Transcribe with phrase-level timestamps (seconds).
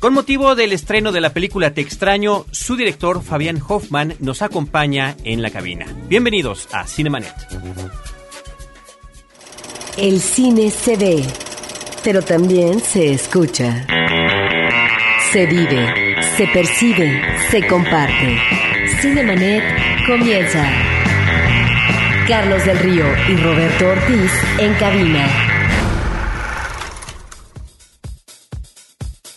[0.00, 5.14] Con motivo del estreno de la película Te extraño, su director Fabián Hoffman nos acompaña
[5.24, 5.84] en la cabina.
[6.08, 7.34] Bienvenidos a Cinemanet.
[9.98, 11.22] El cine se ve,
[12.02, 13.86] pero también se escucha.
[15.32, 18.38] Se vive, se percibe, se comparte.
[19.02, 19.62] Cinemanet
[20.06, 20.66] comienza.
[22.26, 25.49] Carlos del Río y Roberto Ortiz en cabina.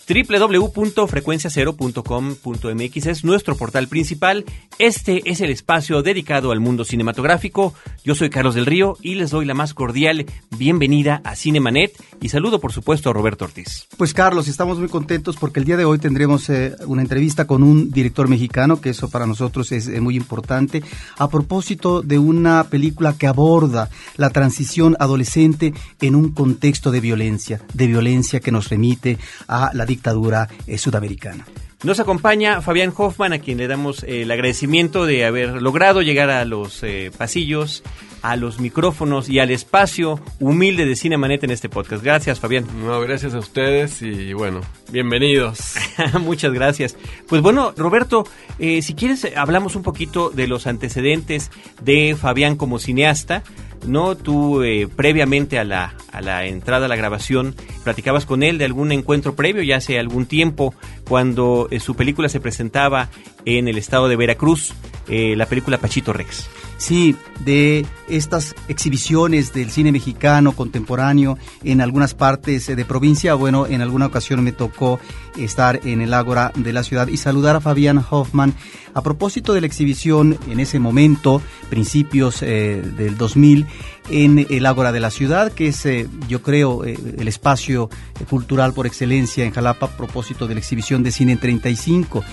[0.07, 4.43] www.frecuenciacero.com.mx es nuestro portal principal.
[4.79, 7.73] Este es el espacio dedicado al mundo cinematográfico.
[8.03, 10.25] Yo soy Carlos del Río y les doy la más cordial
[10.57, 13.87] bienvenida a Cinemanet y saludo por supuesto a Roberto Ortiz.
[13.97, 17.63] Pues Carlos, estamos muy contentos porque el día de hoy tendremos eh, una entrevista con
[17.63, 20.83] un director mexicano, que eso para nosotros es eh, muy importante,
[21.17, 27.61] a propósito de una película que aborda la transición adolescente en un contexto de violencia,
[27.73, 29.17] de violencia que nos remite
[29.47, 31.45] a la dictadura eh, sudamericana.
[31.83, 36.29] Nos acompaña Fabián Hoffman, a quien le damos eh, el agradecimiento de haber logrado llegar
[36.29, 37.83] a los eh, pasillos,
[38.21, 42.01] a los micrófonos y al espacio humilde de Cinemanet en este podcast.
[42.01, 42.65] Gracias, Fabián.
[42.85, 45.75] No, gracias a ustedes y bueno, bienvenidos.
[46.21, 46.95] Muchas gracias.
[47.27, 48.23] Pues bueno, Roberto,
[48.57, 51.51] si quieres hablamos un poquito de los antecedentes
[51.81, 53.43] de Fabián como cineasta.
[53.85, 54.15] ¿No?
[54.15, 58.65] Tú eh, previamente a la, a la entrada a la grabación platicabas con él de
[58.65, 60.73] algún encuentro previo, ya hace algún tiempo,
[61.07, 63.09] cuando eh, su película se presentaba
[63.45, 64.73] en el estado de Veracruz,
[65.07, 66.49] eh, la película Pachito Rex.
[66.83, 73.35] Sí, de estas exhibiciones del cine mexicano contemporáneo en algunas partes de provincia.
[73.35, 74.99] Bueno, en alguna ocasión me tocó
[75.37, 78.53] estar en el Ágora de la ciudad y saludar a Fabián Hoffman
[78.93, 83.65] a propósito de la exhibición en ese momento, principios del 2000,
[84.09, 87.89] en el Ágora de la Ciudad, que es, eh, yo creo, eh, el espacio
[88.19, 92.23] eh, cultural por excelencia en Jalapa a propósito de la exhibición de cine en 35.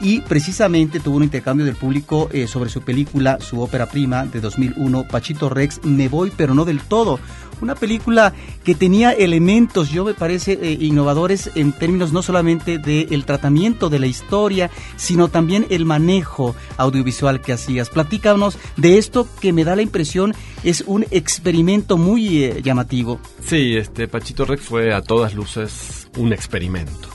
[0.00, 5.08] Y precisamente tuvo un intercambio del público sobre su película, su ópera prima de 2001,
[5.08, 7.20] Pachito Rex, Me Voy, pero no del todo
[7.60, 8.32] una película
[8.64, 13.98] que tenía elementos, yo me parece, eh, innovadores en términos no solamente del tratamiento de
[13.98, 17.90] la historia, sino también el manejo audiovisual que hacías.
[17.90, 20.34] Platícanos de esto que me da la impresión
[20.64, 23.20] es un experimento muy eh, llamativo.
[23.44, 27.10] Sí, este Pachito Rex fue a todas luces un experimento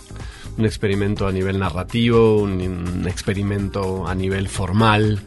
[0.58, 5.20] un experimento a nivel narrativo, un, experimento a nivel formal,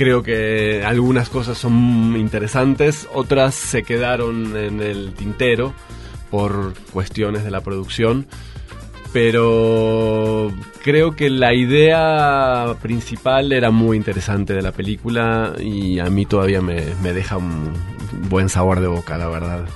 [0.00, 5.74] Creo que algunas cosas son interesantes, otras se quedaron en el tintero
[6.30, 8.26] por cuestiones de la producción,
[9.12, 10.50] pero
[10.82, 16.62] creo que la idea principal era muy interesante de la película y a mí todavía
[16.62, 16.80] me,
[17.12, 17.70] deja un
[18.30, 19.66] buen sabor de boca, la verdad.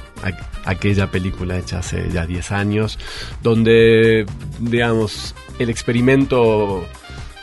[0.65, 2.99] Aquella película hecha hace ya 10 años,
[3.43, 4.25] donde,
[4.59, 6.83] digamos, el experimento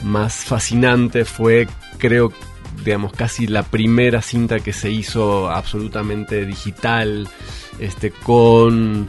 [0.02, 1.68] más fascinante fue,
[2.00, 2.34] creo,
[2.84, 7.28] digamos, casi la primera cinta que se hizo absolutamente digital,
[7.80, 9.08] este, con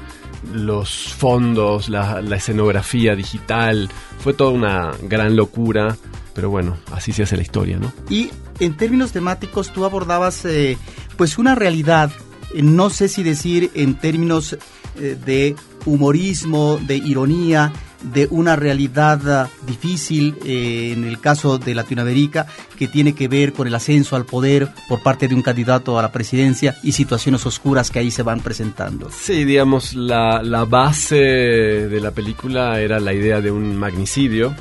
[0.53, 5.97] los fondos, la, escenografía digital, fue toda una gran locura,
[6.35, 7.93] pero bueno, así se hace la historia, ¿no?
[8.09, 8.31] Y
[8.61, 10.77] en términos temáticos tú abordabas eh,
[11.17, 12.11] pues una realidad,
[12.55, 14.57] eh, no sé si decir en términos
[14.99, 17.73] eh, de humorismo, de ironía,
[18.03, 22.47] de una realidad ah, difícil eh, en el caso de Latinoamérica
[22.79, 26.03] que tiene que ver con el ascenso al poder por parte de un candidato a
[26.03, 29.11] la presidencia y situaciones oscuras que ahí se van presentando.
[29.11, 34.55] Sí, digamos, la, la base de la película era la idea de un magnicidio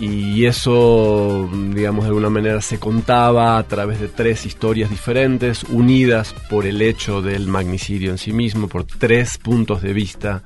[0.00, 6.34] y eso, digamos, de alguna manera se contaba a través de tres historias diferentes, unidas
[6.50, 10.42] por el hecho del magnicidio en sí mismo, por tres puntos de vista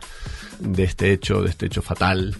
[0.60, 2.36] de este hecho, de este hecho fatal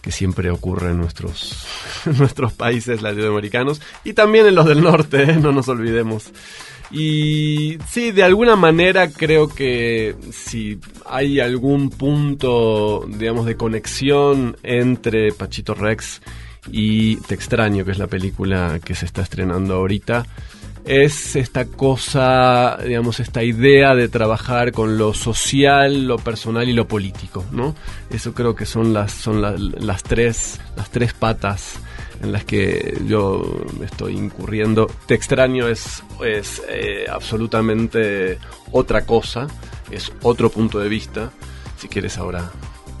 [0.00, 1.66] que siempre ocurre en nuestros,
[2.18, 5.36] nuestros países latinoamericanos y también en los del norte, ¿eh?
[5.36, 6.32] no nos olvidemos.
[6.90, 15.32] Y sí, de alguna manera creo que si hay algún punto, digamos, de conexión entre
[15.32, 16.22] Pachito Rex
[16.70, 20.26] y Te extraño, que es la película que se está estrenando ahorita,
[20.84, 26.88] es esta cosa, digamos, esta idea de trabajar con lo social, lo personal y lo
[26.88, 27.74] político, ¿no?
[28.10, 31.74] Eso creo que son las, son las, tres, las tres patas
[32.22, 34.90] en las que yo estoy incurriendo.
[35.06, 38.38] Te extraño es, es eh, absolutamente
[38.72, 39.46] otra cosa,
[39.90, 41.30] es otro punto de vista.
[41.76, 42.50] Si quieres ahora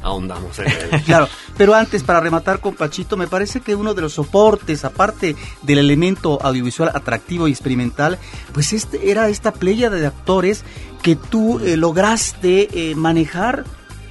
[0.08, 1.02] ahondamos en él.
[1.04, 5.36] claro, pero antes, para rematar con Pachito, me parece que uno de los soportes, aparte
[5.62, 8.18] del elemento audiovisual atractivo y experimental,
[8.52, 10.64] pues este era esta playa de actores
[11.02, 13.64] que tú eh, lograste eh, manejar.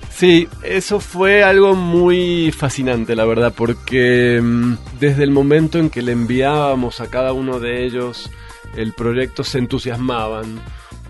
[0.09, 6.01] Sí, eso fue algo muy fascinante, la verdad, porque mm, desde el momento en que
[6.01, 8.31] le enviábamos a cada uno de ellos
[8.75, 10.59] el proyecto se entusiasmaban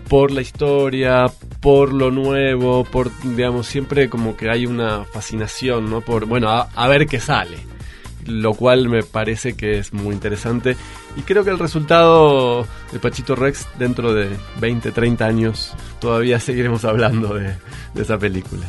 [0.08, 1.26] por la historia,
[1.60, 6.00] por lo nuevo, por, digamos, siempre como que hay una fascinación, ¿no?
[6.00, 7.58] Por, bueno, a, ver qué sale.
[8.26, 10.76] Lo cual me parece que es muy interesante.
[11.16, 14.28] Y creo que el resultado de Pachito Rex dentro de
[14.60, 17.56] 20, 30 años todavía seguiremos hablando de
[17.94, 18.66] esa película.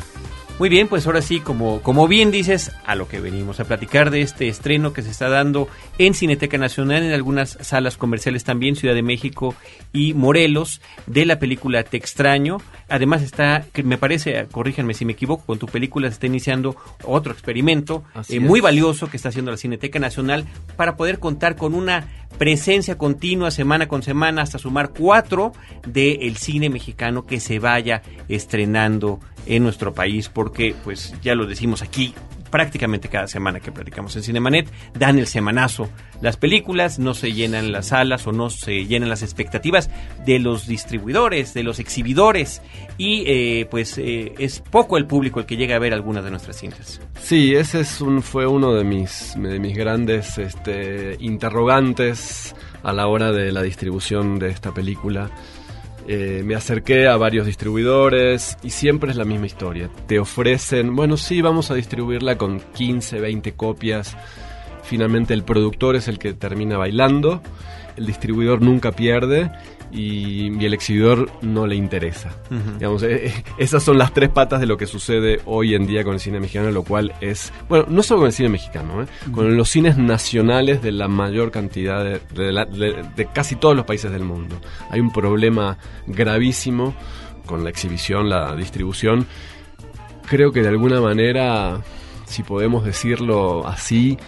[0.60, 4.10] Muy bien, pues ahora sí, como, como bien dices, a lo que venimos a platicar
[4.10, 8.76] de este estreno que se está dando en Cineteca Nacional, en algunas salas comerciales también,
[8.76, 9.54] Ciudad de México
[9.94, 12.58] y Morelos, de la película Te extraño.
[12.90, 16.76] Además está, que me parece, corríjanme si me equivoco, con tu película se está iniciando
[17.04, 20.44] otro experimento eh, muy valioso que está haciendo la Cineteca Nacional
[20.76, 25.52] para poder contar con una presencia continua semana con semana hasta sumar cuatro
[25.86, 31.82] del cine mexicano que se vaya estrenando en nuestro país porque pues ya lo decimos
[31.82, 32.14] aquí
[32.50, 35.88] prácticamente cada semana que platicamos en Cinemanet, dan el semanazo.
[36.20, 39.88] Las películas no se llenan las salas o no se llenan las expectativas
[40.26, 42.60] de los distribuidores, de los exhibidores
[42.98, 46.30] y eh, pues eh, es poco el público el que llega a ver algunas de
[46.30, 47.00] nuestras cintas.
[47.22, 53.06] Sí, ese es un, fue uno de mis, de mis grandes este, interrogantes a la
[53.06, 55.30] hora de la distribución de esta película
[56.12, 59.88] eh, me acerqué a varios distribuidores y siempre es la misma historia.
[60.08, 64.16] Te ofrecen, bueno, sí, vamos a distribuirla con 15, 20 copias.
[64.82, 67.40] Finalmente el productor es el que termina bailando,
[67.96, 69.52] el distribuidor nunca pierde
[69.92, 72.30] y, el exhibidor no le interesa.
[72.78, 76.14] Digamos, eh, esas son las tres patas de lo que sucede hoy en día con
[76.14, 79.06] el cine mexicano, lo cual es, bueno, no solo con el cine mexicano, ¿eh?
[79.32, 82.20] con los cines nacionales de la mayor cantidad de,
[83.16, 84.60] de, casi todos los países del mundo.
[84.90, 86.94] Hay un problema gravísimo
[87.46, 89.26] con la exhibición, la distribución.
[90.28, 91.80] Creo que de alguna manera,
[92.26, 94.18] si podemos decirlo así,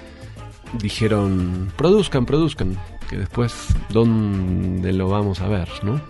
[0.81, 2.79] dijeron, produzcan, produzcan,
[3.13, 3.53] que después
[3.91, 6.01] dónde lo vamos a ver, ¿no?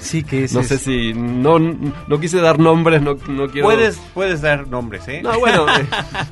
[0.00, 1.14] Sí, que No sé si.
[1.14, 3.68] No, no quise dar nombres, no, no quiero.
[3.68, 5.22] Puedes, puedes dar nombres, ¿eh?
[5.22, 5.66] No, bueno.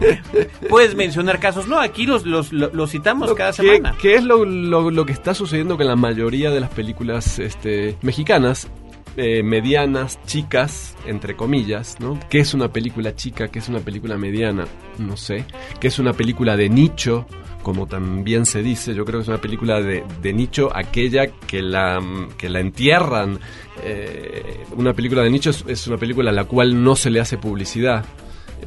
[0.68, 1.68] puedes mencionar casos.
[1.68, 3.94] No, aquí los, los, los citamos cada semana.
[4.02, 7.96] ¿Qué es lo, lo, lo, que está sucediendo con la mayoría de las películas este,
[8.02, 8.68] mexicanas?
[9.16, 12.18] Eh, medianas, chicas, entre comillas, ¿no?
[12.30, 13.48] ¿Qué es una película chica?
[13.48, 14.64] ¿Qué es una película mediana?
[14.98, 15.44] No sé.
[15.80, 17.26] ¿Qué es una película de nicho?
[17.62, 22.00] como también se dice, yo creo que es una película de, nicho, aquella que la,
[22.36, 23.38] que la entierran.
[23.84, 27.38] Eh, una película de nicho es, una película a la cual no se le hace
[27.38, 28.04] publicidad,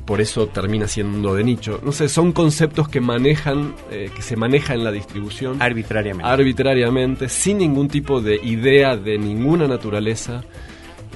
[0.06, 1.80] por eso termina siendo de nicho.
[1.84, 5.62] No sé, son conceptos que manejan, eh, que se manejan en la distribución.
[5.62, 6.30] Arbitrariamente.
[6.30, 10.44] Arbitrariamente, sin ningún tipo de idea de ninguna naturaleza.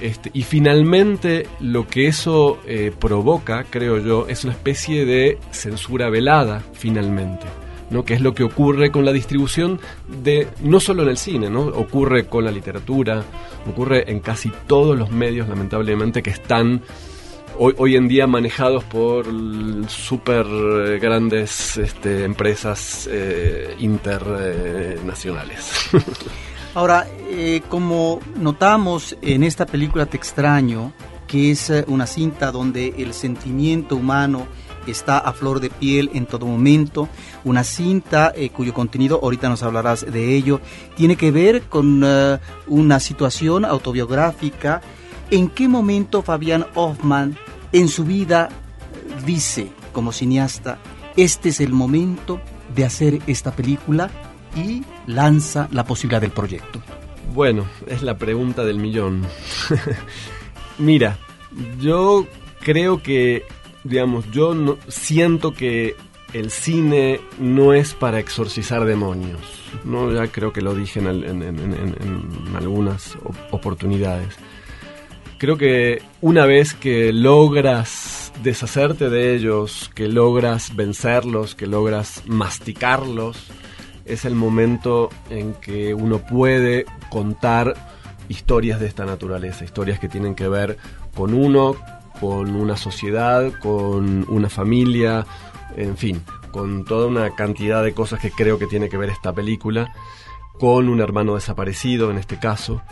[0.00, 6.08] Este, y finalmente lo que eso eh, provoca, creo yo, es una especie de censura
[6.08, 7.46] velada, finalmente.
[7.90, 8.04] ¿no?
[8.04, 9.80] que es lo que ocurre con la distribución
[10.22, 11.62] de no solo en el cine, ¿no?
[11.62, 13.24] ocurre con la literatura,
[13.68, 16.82] ocurre en casi todos los medios lamentablemente que están
[17.62, 19.26] hoy, en día manejados por
[19.88, 20.46] súper
[20.98, 25.90] grandes este, empresas eh, internacionales.
[26.74, 30.92] Ahora, eh, como notamos en esta película Te extraño,
[31.26, 34.46] que es eh, una cinta donde el sentimiento humano
[34.86, 37.08] está a flor de piel en todo momento.
[37.44, 40.60] Una cinta eh, cuyo contenido, ahorita nos hablarás de ello,
[40.96, 42.04] tiene que ver con
[42.68, 44.80] una situación autobiográfica.
[45.30, 47.36] ¿En qué momento Fabián Hoffman
[47.72, 48.48] en su vida
[49.24, 50.78] dice, como cineasta,
[51.16, 52.40] este es el momento
[52.74, 54.10] de hacer esta película
[54.56, 56.80] y lanza la posibilidad del proyecto?
[57.34, 59.24] Bueno, es la pregunta del millón.
[60.78, 61.18] Mira,
[61.80, 62.26] yo
[62.64, 63.44] creo que
[63.84, 65.96] digamos, yo no, siento que
[66.32, 69.40] el cine no es para exorcizar demonios.
[69.84, 71.46] No, ya creo que lo dije en,
[72.54, 73.16] algunas
[73.50, 74.36] oportunidades.
[75.40, 83.50] Creo que una vez que logras deshacerte de ellos, que logras vencerlos, que logras masticarlos,
[84.04, 87.72] es el momento en que uno puede contar
[88.28, 90.76] historias de esta naturaleza, historias que tienen que ver
[91.14, 91.74] con uno,
[92.20, 95.24] con una sociedad, con una familia,
[95.74, 99.32] en fin, con toda una cantidad de cosas que creo que tiene que ver esta
[99.32, 99.94] película,
[100.58, 102.82] con un hermano desaparecido en este caso.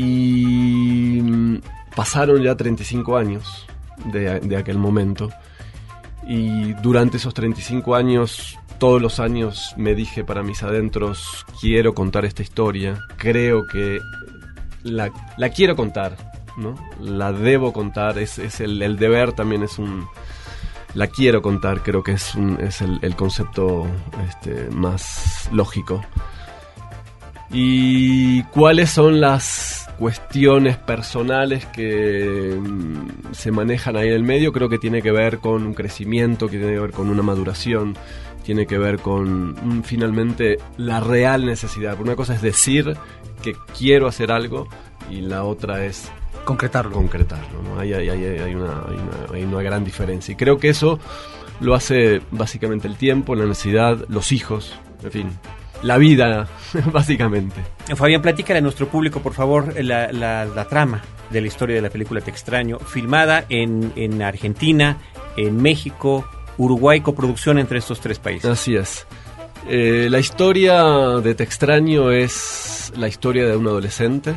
[0.00, 1.56] Y mm,
[1.96, 3.66] pasaron ya 35 años
[4.12, 5.28] de, aquel momento.
[6.24, 12.24] Y durante esos 35 años todos los años me dije para mis adentros, quiero contar
[12.24, 13.98] esta historia, creo que
[14.84, 16.16] la, la, quiero contar,
[16.56, 16.76] ¿no?
[17.00, 20.06] La debo contar, es, es el, deber también es un
[20.94, 23.88] la quiero contar, creo que es, es el, el concepto
[24.28, 26.04] este, más lógico.
[27.50, 34.52] ¿Y cuáles son las cuestiones personales que mm, se manejan ahí en el medio?
[34.52, 37.96] Creo que tiene que ver con un crecimiento, que tiene que ver con una maduración,
[38.44, 41.98] tiene que ver con mm, finalmente la real necesidad.
[42.00, 42.96] Una cosa es decir
[43.42, 44.68] que quiero hacer algo
[45.10, 46.10] y la otra es
[46.44, 46.92] concretarlo.
[46.92, 47.62] concretarlo.
[47.62, 47.80] ¿no?
[47.80, 50.32] Hay, hay- hay- hay una, hay una- hay una gran diferencia.
[50.32, 50.98] Y creo que eso
[51.60, 55.30] lo hace básicamente el tiempo, la necesidad, los hijos, en fin,
[55.82, 56.46] la vida,
[56.92, 57.60] básicamente.
[57.96, 61.82] Fabián, platícale a nuestro público, por favor, la, la- la trama de la historia de
[61.82, 64.96] la película Te extraño, filmada en, en Argentina,
[65.36, 68.50] en México, Uruguay, coproducción entre estos tres países.
[68.50, 69.06] Así es.
[69.68, 70.82] Eh, la historia
[71.22, 74.34] de Te extraño es la historia de un adolescente,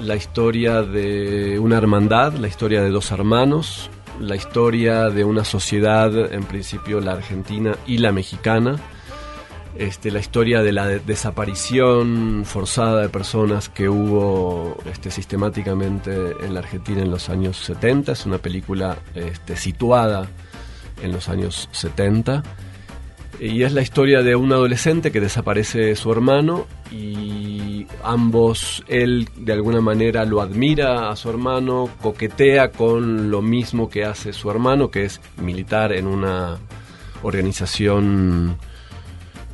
[0.00, 3.90] la historia de una hermandad, la historia de dos hermanos,
[4.20, 8.76] la historia de una sociedad, en principio la argentina y la mexicana,
[9.78, 16.54] este, la historia de la de- desaparición forzada de personas que hubo este, sistemáticamente en
[16.54, 18.12] la Argentina en los años 70.
[18.12, 20.28] Es una película este, situada
[21.02, 22.42] en los años 70.
[23.40, 29.52] Y es la historia de un adolescente que desaparece su hermano y ambos, él de
[29.52, 34.90] alguna manera lo admira a su hermano, coquetea con lo mismo que hace su hermano,
[34.90, 36.58] que es militar en una
[37.22, 38.56] organización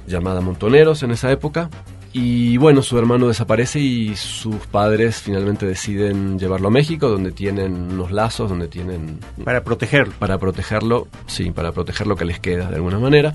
[0.07, 1.71] llamada Montoneros en esa época.
[2.13, 7.73] Y bueno, su hermano desaparece y sus padres finalmente deciden llevarlo a México, donde tienen
[7.93, 10.15] unos lazos, donde tienen Para protegerlo.
[10.21, 13.35] para protegerlo, sí, para proteger lo que les queda de alguna manera.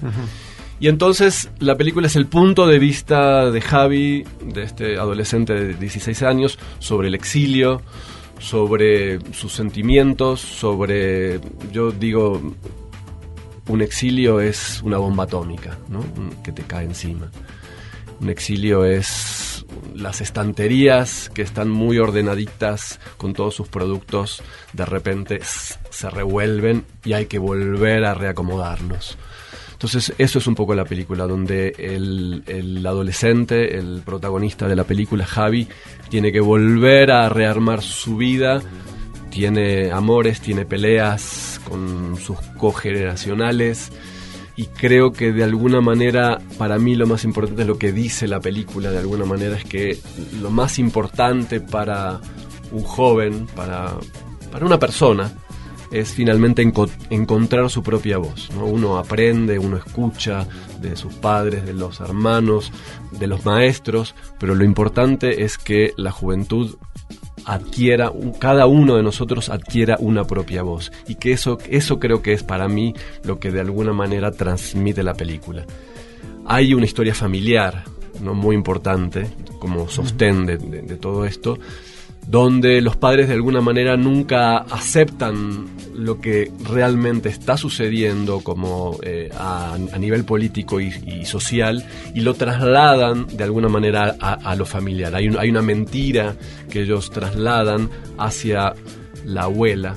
[0.79, 5.73] Y entonces la película es el punto de vista de Javi, de este adolescente de
[5.73, 7.81] 16 años, sobre el exilio,
[8.39, 11.41] sobre sus sentimientos, sobre,
[11.73, 12.41] yo digo,
[13.69, 16.03] un exilio es una bomba atómica, ¿no?
[16.43, 17.31] Que te cae encima.
[18.19, 24.41] Un exilio es las estanterías que están muy ordenaditas con todos sus productos,
[24.73, 29.17] de repente se revuelven y hay que volver a reacomodarlos.
[29.73, 34.83] Entonces eso es un poco la película, donde el, el adolescente, el protagonista de la
[34.83, 35.69] película, Javi,
[36.09, 38.61] tiene que volver a rearmar su vida,
[39.29, 43.91] tiene amores, tiene peleas con sus cogeneracionales
[44.55, 48.27] y creo que de alguna manera para mí lo más importante es lo que dice
[48.27, 49.97] la película, de alguna manera es que
[50.41, 52.19] lo más importante para
[52.71, 53.93] un joven, para,
[54.51, 55.31] para una persona,
[55.91, 58.49] es finalmente enco- encontrar su propia voz.
[58.53, 58.65] ¿no?
[58.65, 60.45] Uno aprende, uno escucha
[60.81, 62.71] de sus padres, de los hermanos,
[63.11, 66.75] de los maestros, pero lo importante es que la juventud
[67.53, 70.91] adquiera, cada uno de nosotros adquiera una propia voz.
[71.07, 75.03] Y que eso, eso creo que es para mí lo que de alguna manera transmite
[75.03, 75.65] la película.
[76.45, 77.83] Hay una historia familiar,
[78.21, 78.33] ¿no?
[78.33, 79.27] muy importante,
[79.59, 81.57] como sostén de- de todo esto,
[82.27, 85.67] donde los padres de alguna manera nunca aceptan
[85.99, 91.83] lo que realmente está sucediendo como eh, a, nivel político y, social
[92.15, 95.13] y lo trasladan de alguna manera a, a lo familiar.
[95.15, 96.35] Hay, un- hay una mentira
[96.69, 98.73] que ellos trasladan hacia
[99.25, 99.95] la abuela.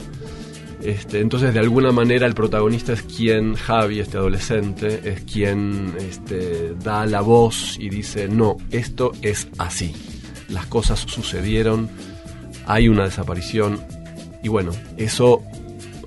[0.82, 6.74] Este, entonces, de alguna manera, el protagonista es quien, Javi, este adolescente, es quien este,
[6.82, 9.94] da la voz y dice, no, esto es así.
[10.48, 11.88] Las cosas sucedieron,
[12.66, 13.80] hay una desaparición,
[14.42, 15.44] y bueno, eso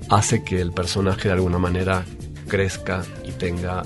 [0.08, 2.04] hace que el personaje de alguna manera
[2.48, 3.82] crezca y tenga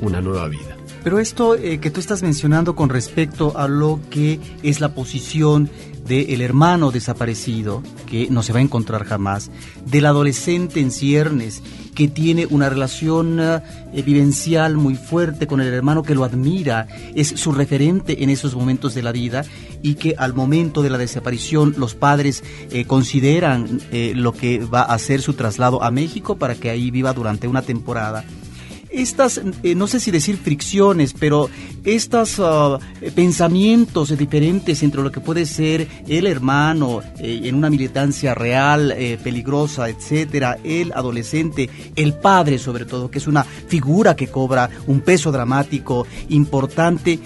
[0.00, 0.76] una nueva vida.
[1.02, 5.68] Pero esto eh, que tú estás mencionando con respecto a lo que es la posición
[6.06, 9.50] del hermano desaparecido, que no se va a encontrar jamás,
[9.86, 11.62] del adolescente en ciernes,
[11.94, 13.60] que tiene una relación eh,
[14.04, 18.94] vivencial muy fuerte con el hermano que lo admira, es su referente en esos momentos
[18.94, 19.44] de la vida
[19.82, 24.82] y que al momento de la desaparición los padres eh, consideran eh, lo que va
[24.82, 28.24] a ser su traslado a México para que ahí viva durante una temporada
[28.94, 31.50] estas, eh, no sé si decir fricciones, pero
[31.84, 32.78] estos ah,
[33.14, 39.18] pensamientos diferentes entre lo que puede ser el hermano eh, en una militancia real, eh,
[39.22, 45.00] peligrosa, etcétera, el adolescente, el padre sobre todo, que es una figura que cobra un
[45.00, 47.18] peso dramático importante,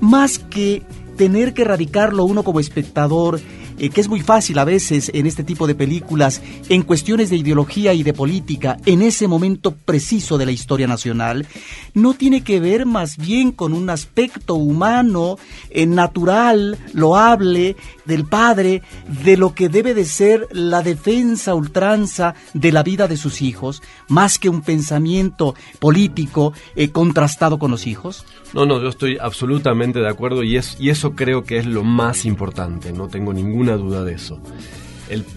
[0.00, 0.82] más que
[1.16, 3.40] tener que erradicarlo uno como espectador,
[3.78, 7.36] eh, que es muy fácil a veces en este tipo de películas, en cuestiones de
[7.36, 11.46] ideología y de política, en ese momento preciso de la historia nacional,
[11.94, 15.38] no tiene que ver más bien con un aspecto humano,
[15.70, 18.82] eh, natural, loable, del padre,
[19.24, 23.82] de lo que debe de ser la defensa ultranza de la vida de sus hijos,
[24.08, 28.24] más que un pensamiento político eh, contrastado con los hijos?
[28.54, 31.82] No, no, yo estoy absolutamente de acuerdo y, es, y eso creo que es lo
[31.82, 34.40] más importante, no tengo ninguna duda de eso.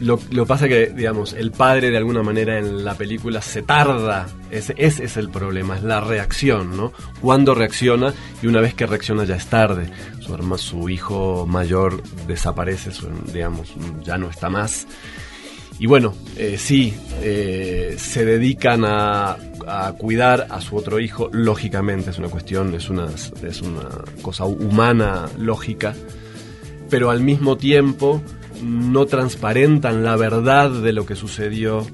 [0.02, 4.28] lo, que pasa que, digamos, el padre de alguna manera en la película se tarda,
[4.52, 6.94] ese, es el problema, es la reacción, ¿no?
[7.20, 9.90] Cuando reacciona y una vez que reacciona ya es tarde.
[10.20, 12.92] Su, su hijo mayor desaparece,
[13.34, 14.86] digamos, ya no está más.
[15.80, 19.38] Y bueno, eh, sí, eh, se dedican a,
[19.98, 23.90] cuidar a su otro hijo, lógicamente, es una cuestión, es una, es una
[24.22, 25.94] cosa humana, lógica,
[26.90, 28.22] pero al mismo tiempo
[28.64, 31.86] no transparentan la verdad de lo que sucedió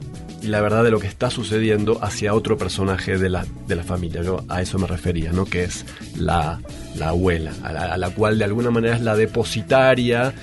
[0.42, 3.84] y la verdad de lo que está sucediendo hacia otro personaje de la, de la
[3.84, 4.22] familia.
[4.22, 5.46] Yo a eso me refería, ¿no?
[5.46, 5.86] Que es
[6.18, 6.60] la,
[7.01, 10.34] abuela, a la cual de alguna manera es la depositaria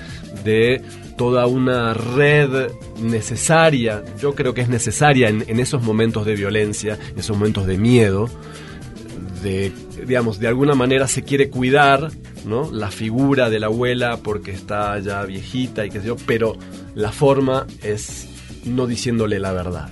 [0.43, 0.81] de
[1.17, 7.19] toda una red necesaria, yo creo que es necesaria en, esos momentos de violencia, en
[7.19, 8.29] esos momentos de miedo,
[9.43, 9.71] de,
[10.05, 12.11] digamos, de alguna manera se quiere cuidar,
[12.45, 12.71] ¿no?
[12.71, 16.57] La figura de la abuela porque está ya viejita y qué sé yo, pero
[16.95, 18.27] la forma es
[18.65, 19.89] no diciéndole la verdad,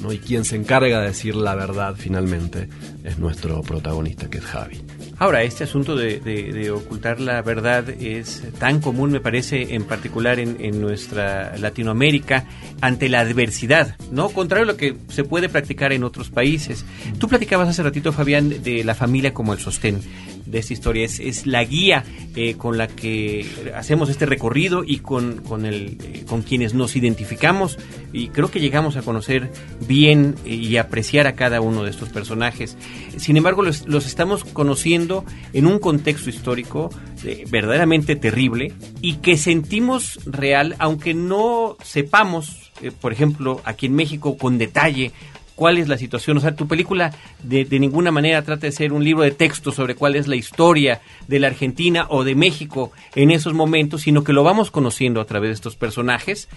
[0.00, 0.12] ¿no?
[0.12, 2.68] Y quien se encarga de decir la verdad finalmente
[3.04, 4.82] es nuestro protagonista, que es Javi.
[5.18, 10.80] Ahora, este asunto de, ocultar la verdad es tan común, me parece, en particular en,
[10.80, 12.44] nuestra Latinoamérica,
[12.82, 14.28] ante la adversidad, ¿no?
[14.28, 16.84] Contrario a lo que se puede practicar en otros países.
[17.18, 20.00] Tú platicabas hace ratito, Fabián, de la familia como el sostén
[20.44, 21.04] de esta historia.
[21.04, 22.04] Es, es la guía
[22.34, 26.94] eh, con la que hacemos este recorrido y con, con, el, eh, con quienes nos
[26.94, 27.78] identificamos
[28.12, 29.50] y creo que llegamos a conocer
[29.86, 32.76] bien y apreciar a cada uno de estos personajes.
[33.16, 35.05] Sin embargo, los, los estamos conociendo
[35.52, 36.90] en un contexto histórico
[37.24, 44.36] eh, verdaderamente terrible y que sentimos real, aunque no sepamos, por ejemplo, aquí en México
[44.36, 45.12] con detalle
[45.56, 46.36] cuál es la situación.
[46.36, 49.72] O sea, tu película de, de, ninguna manera trata de ser un libro de texto
[49.72, 54.22] sobre cuál es la historia de la Argentina o de México en esos momentos, sino
[54.22, 56.48] que lo vamos conociendo a través de estos personajes.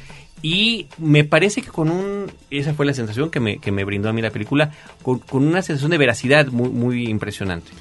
[0.41, 2.31] Y me parece que con un...
[2.51, 5.47] Esa fue la sensación que me, que me brindó a mí la película, con, con
[5.47, 7.71] una sensación de veracidad muy, muy impresionante.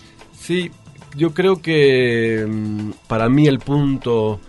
[0.48, 0.70] Sí,
[1.14, 4.40] yo creo que mm, para mí el punto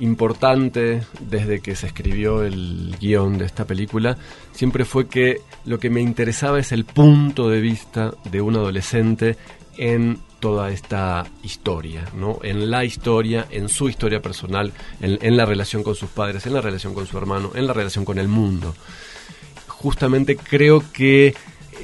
[0.00, 4.16] importante desde que se escribió el guion de esta película
[4.52, 9.36] siempre fue que lo que me interesaba es el punto de vista de un adolescente
[9.76, 12.38] en toda esta historia, ¿no?
[12.42, 16.62] En la historia, en su historia personal, en, la relación con sus padres, en la
[16.62, 18.74] relación con su hermano, en la relación con el mundo.
[19.66, 21.34] Justamente creo que,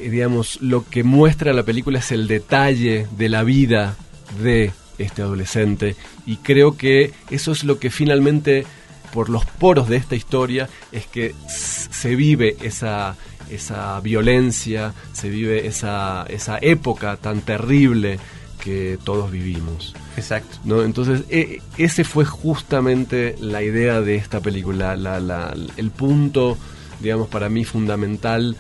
[0.03, 3.97] digamos, lo que muestra la película es el detalle de la vida
[4.43, 8.67] de este adolescente y creo que eso es lo que finalmente
[9.13, 13.17] por los poros de esta historia es que se vive esa,
[13.51, 18.19] esa violencia, se vive esa, esa época tan terrible
[18.63, 19.95] que todos vivimos.
[20.17, 20.59] Exacto.
[20.65, 20.83] ¿no?
[20.83, 26.59] Entonces, e, ese fue justamente la idea de esta película, la, la, el punto,
[27.01, 28.57] digamos, para mí fundamental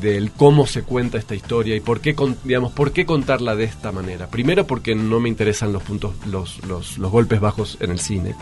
[0.00, 3.92] del cómo se cuenta esta historia y por qué, digamos, por qué contarla de esta
[3.92, 4.28] manera.
[4.28, 8.34] Primero porque no me interesan los puntos, los, los, los golpes bajos en el cine,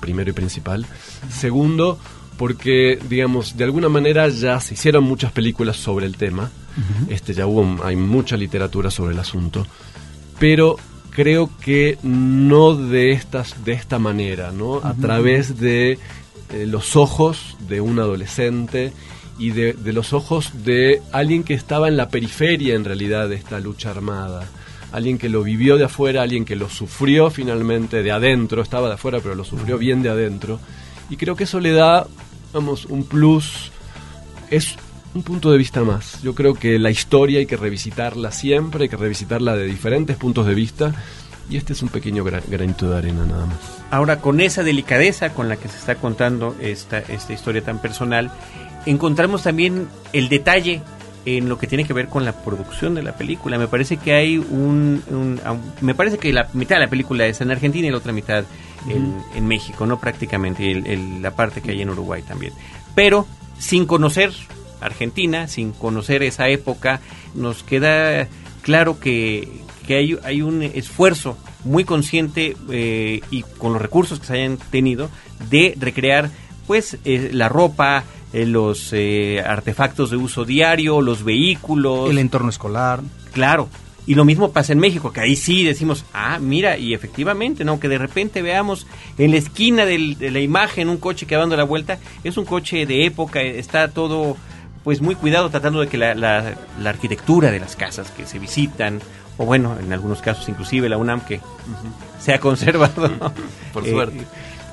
[0.00, 0.86] primero y principal.
[1.30, 1.98] Segundo,
[2.36, 6.50] porque, digamos, de alguna manera ya se hicieron muchas películas sobre el tema.
[7.08, 9.66] Este ya hubo, hay mucha literatura sobre el asunto.
[10.40, 10.76] Pero
[11.10, 14.80] creo que no de estas, de esta manera, ¿no?
[14.82, 15.98] A través de
[16.50, 18.92] eh, los ojos de un adolescente
[19.38, 23.60] y de, los ojos de alguien que estaba en la periferia en realidad de esta
[23.60, 24.48] lucha armada.
[24.92, 28.94] Alguien que lo vivió de afuera, alguien que lo sufrió finalmente de adentro, estaba de
[28.94, 30.60] afuera pero lo sufrió bien de adentro.
[31.10, 32.06] Y creo que eso le da,
[32.52, 33.72] vamos, un plus,
[34.50, 34.76] es
[35.14, 36.22] un punto de vista más.
[36.22, 40.46] Yo creo que la historia hay que revisitarla siempre, hay que revisitarla de diferentes puntos
[40.46, 40.94] de vista.
[41.50, 43.58] Y este es un pequeño granito de arena nada más.
[43.90, 48.30] Ahora, con esa delicadeza con la que se está contando esta, esta historia tan personal,
[48.86, 50.82] encontramos también el detalle
[51.26, 53.58] en lo que tiene que ver con la producción de la película.
[53.58, 55.02] Me parece que hay un,
[55.80, 58.44] me parece que la mitad de la película es en Argentina y la otra mitad
[58.88, 60.74] en, México, no prácticamente,
[61.20, 62.52] la parte que hay en Uruguay también.
[62.94, 63.26] Pero
[63.58, 64.32] sin conocer
[64.80, 67.00] Argentina, sin conocer esa época,
[67.34, 68.28] nos queda
[68.62, 69.48] claro que,
[69.86, 74.58] que hay, hay un esfuerzo muy consciente eh, y con los recursos que se hayan
[74.70, 75.08] tenido
[75.50, 76.30] de recrear
[76.66, 82.10] pues eh, la ropa, eh, los eh, artefactos de uso diario, los vehículos.
[82.10, 83.00] El entorno escolar.
[83.32, 83.68] Claro.
[84.06, 87.80] Y lo mismo pasa en México, que ahí sí decimos, ah, mira, y efectivamente, ¿no?
[87.80, 91.40] Que de repente veamos en la esquina del- de la imagen un coche que va
[91.40, 94.36] dando la vuelta, es un coche de época, está todo
[94.82, 98.38] pues muy cuidado tratando de que la, la- la arquitectura de las casas que se
[98.38, 99.00] visitan,
[99.38, 101.40] o bueno, en algunos casos inclusive la UNAM que
[102.20, 103.10] se ha conservado,
[103.72, 104.20] Por eh, suerte.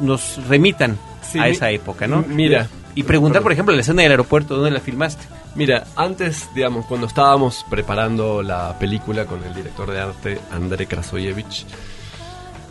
[0.02, 2.26] nos remitan Sí, a esa época, ¿no?
[2.28, 2.67] mira.
[2.93, 5.23] Y preguntar, por ejemplo, la escena del aeropuerto, ¿dónde la filmaste?
[5.56, 11.65] Mira, antes, digamos, cuando estábamos preparando la película con el director de arte, André Krasoyevich,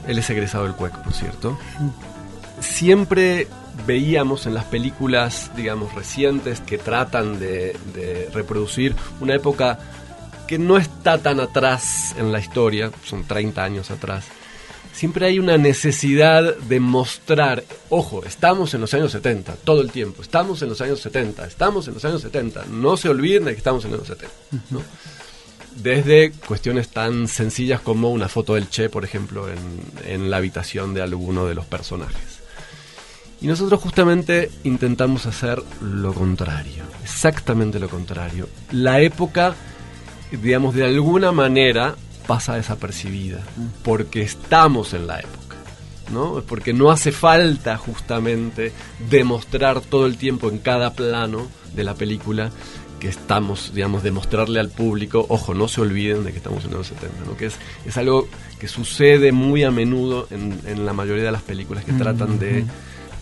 [0.06, 1.58] él es egresado del CUEC, por cierto,
[2.60, 3.48] siempre
[3.86, 9.78] veíamos en las películas, digamos, recientes que tratan de, de reproducir una época
[10.46, 14.26] que no está tan atrás en la historia, son 30 años atrás,
[15.00, 20.20] siempre hay una necesidad de mostrar, ojo, estamos en los años 70, todo el tiempo,
[20.20, 23.56] estamos en los años 70, estamos en los años 70, no se olviden de que
[23.56, 24.28] estamos en los 70.
[24.68, 24.82] ¿no?
[25.76, 30.92] Desde cuestiones tan sencillas como una foto del Che, por ejemplo, en, en la habitación
[30.92, 32.42] de alguno de los personajes.
[33.40, 38.50] Y nosotros justamente intentamos hacer lo contrario, exactamente lo contrario.
[38.70, 39.54] La época,
[40.30, 41.96] digamos, de alguna manera
[42.30, 43.40] pasa desapercibida,
[43.82, 45.56] porque estamos en la época,
[46.12, 46.40] ¿no?
[46.46, 48.70] Porque no hace falta justamente
[49.10, 52.52] demostrar todo el tiempo en cada plano de la película
[53.00, 56.86] que estamos, digamos, demostrarle al público, ojo, no se olviden de que estamos en los
[56.86, 57.36] 70, ¿no?
[57.36, 58.28] Que es, es algo
[58.60, 62.64] que sucede muy a menudo en, en la mayoría de las películas que tratan de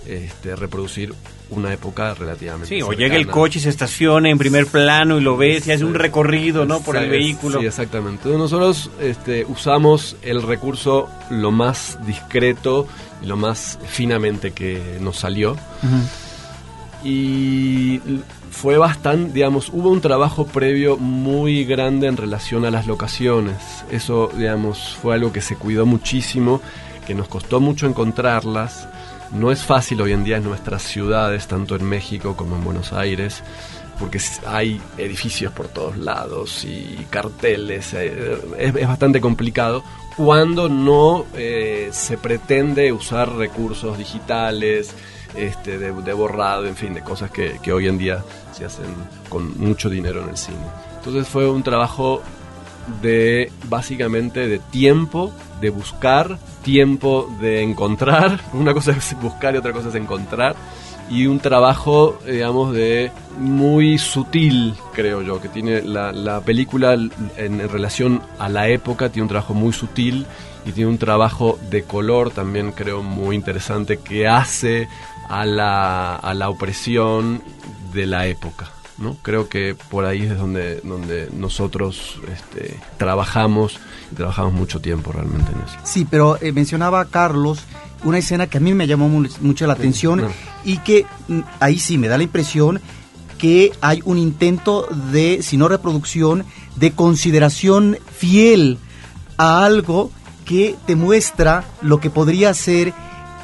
[0.08, 1.14] este, reproducir
[1.50, 2.98] una época relativamente Sí, o cercana.
[2.98, 5.94] llega el coche y se estaciona en primer plano y lo ves y hace un
[5.94, 6.80] recorrido, ¿no?
[6.80, 7.60] Por el vehículo.
[7.60, 8.28] Sí, exactamente.
[8.28, 12.86] Entonces nosotros este, usamos el recurso lo más discreto
[13.22, 15.56] y lo más finamente que nos salió.
[17.04, 18.00] Y
[18.50, 23.56] fue bastante, digamos, hubo un trabajo previo muy grande en relación a las locaciones.
[23.90, 26.60] Eso, digamos, fue algo que se cuidó muchísimo,
[27.06, 28.88] que nos costó mucho encontrarlas.
[29.32, 32.92] No es fácil hoy en día en nuestras ciudades, tanto en México como en Buenos
[32.92, 33.42] Aires,
[33.98, 37.92] porque hay edificios por todos lados y carteles.
[37.94, 39.82] eh, Es, bastante complicado
[40.16, 44.94] cuando no eh, se pretende usar recursos digitales,
[45.36, 48.86] este, de, de borrado, en fin, de cosas que, que hoy en día se hacen
[49.28, 50.58] con mucho dinero en el cine.
[50.96, 52.22] Entonces fue un trabajo
[53.02, 58.40] de básicamente de tiempo, de buscar, tiempo de encontrar.
[58.52, 60.56] Una cosa es buscar y otra cosa es encontrar.
[61.10, 67.10] Y un trabajo, digamos, de muy sutil, creo yo, que tiene la, la película en,
[67.38, 70.26] en relación a la época, tiene un trabajo muy sutil
[70.66, 74.86] y tiene un trabajo de color también, creo, muy interesante, que hace
[75.28, 77.42] a la, a la opresión
[77.92, 78.68] de la época.
[78.98, 79.16] ¿No?
[79.22, 83.78] Creo que por ahí es donde, donde nosotros este, trabajamos
[84.12, 85.76] y trabajamos mucho tiempo realmente en eso.
[85.84, 87.60] Sí, pero eh, mencionaba Carlos
[88.04, 90.20] una escena que a mí me llamó mu- mucho la atención
[90.64, 92.80] y que mm, ahí sí me da la impresión
[93.38, 96.44] que hay un intento de, si no reproducción,
[96.76, 98.78] de consideración fiel
[99.36, 100.10] a algo
[100.44, 102.92] que te muestra lo que podría ser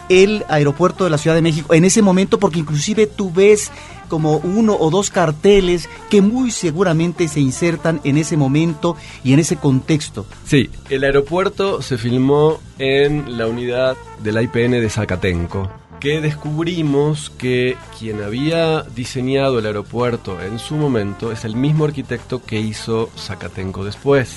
[0.09, 3.71] el aeropuerto de la Ciudad de México en ese momento, porque inclusive tú ves
[4.09, 9.41] como uno o dos carteles que muy seguramente se insertan en ese momento y en
[9.41, 10.27] ese contexto.
[10.45, 17.77] Sí, el aeropuerto se filmó en la unidad del IPN de Zacatenco, que descubrimos que
[17.99, 23.85] quien había diseñado el aeropuerto en su momento es el mismo arquitecto que hizo Zacatenco
[23.85, 24.35] después.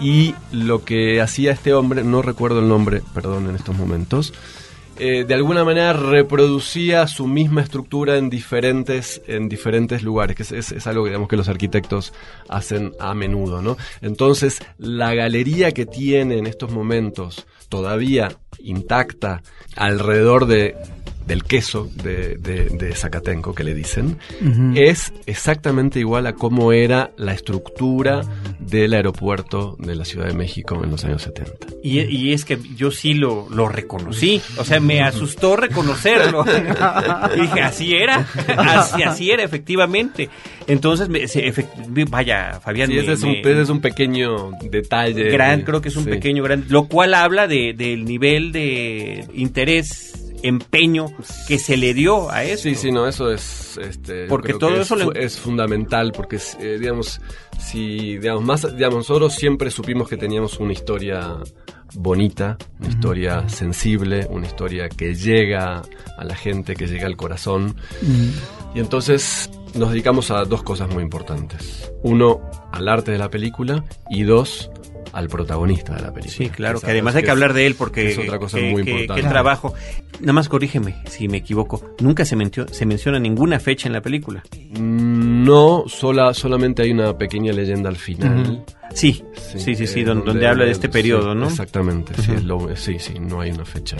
[0.00, 4.34] Y lo que hacía este hombre, no recuerdo el nombre, perdón, en estos momentos,
[4.98, 10.52] eh, de alguna manera reproducía su misma estructura en diferentes, en diferentes lugares, que es,
[10.72, 12.12] es- algo que, digamos, que los arquitectos
[12.48, 13.76] hacen a menudo, ¿no?
[14.02, 18.28] Entonces, la galería que tiene en estos momentos, todavía
[18.58, 19.42] intacta,
[19.76, 20.76] alrededor de
[21.26, 24.18] del queso de, de, de Zacatenco, que le dicen,
[24.74, 28.22] es exactamente igual a cómo era la estructura
[28.60, 31.66] del aeropuerto de la Ciudad de México en los años 70.
[31.82, 34.40] Y, y es que yo sí lo, lo reconocí.
[34.58, 36.44] O sea, me asustó reconocerlo.
[37.36, 38.26] Y dije, así era.
[38.56, 40.28] Así, así era, efectivamente.
[40.66, 42.88] Entonces, me- se- efect- vaya, Fabián.
[42.88, 45.30] Sí, me- ese es, un, me- ese es un pequeño detalle.
[45.30, 46.10] gran, creo que es un Sí.
[46.10, 51.06] pequeño gran, lo cual habla de, del nivel de interés, empeño
[51.48, 52.64] que se le dio a eso.
[52.64, 53.78] Sí, sí, no, eso es...
[53.78, 57.20] Este, Porque todo eso es, le- fu- es fundamental, porque, eh, digamos,
[57.58, 61.36] si, digamos, más, digamos, nosotros siempre supimos que teníamos una historia
[61.94, 65.82] bonita, una historia sensible, una historia que llega
[66.18, 67.76] a la gente, que llega al corazón.
[68.74, 71.90] Y entonces nos dedicamos a dos cosas muy importantes.
[72.02, 72.40] Uno,
[72.72, 74.70] al arte de la película y dos,
[75.16, 76.36] al protagonista de la película.
[76.36, 79.22] Sí, claro, que además hay que, hablar de él porque es otra cosa muy importante.
[79.22, 79.72] el trabajo,
[80.20, 82.36] nada más corrígeme si me equivoco, nunca se,
[82.70, 84.42] se menciona ninguna fecha en la película.
[84.72, 88.62] Mm, no, sola, solamente hay una pequeña leyenda al final.
[88.94, 89.22] Sí,
[89.56, 91.48] sí, sí, sí, donde, habla de este periodo, ¿no?
[91.48, 92.14] Exactamente,
[92.76, 93.96] sí, sí, no hay una fecha.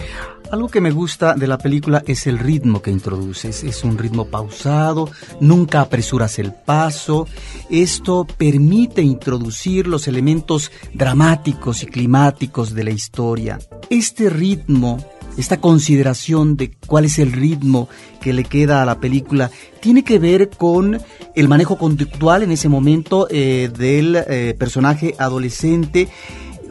[0.50, 3.64] Algo que me gusta de la película es el ritmo que introduces.
[3.64, 7.26] Es un ritmo pausado, nunca apresuras el paso.
[7.68, 13.58] Esto permite introducir los elementos dramáticos y climáticos de la historia.
[13.90, 14.98] Este ritmo
[15.36, 17.88] esta consideración de cuál es el ritmo
[18.20, 21.00] que le queda a la película, tiene que ver con
[21.34, 26.08] el manejo conductual en ese momento eh, del eh, personaje adolescente.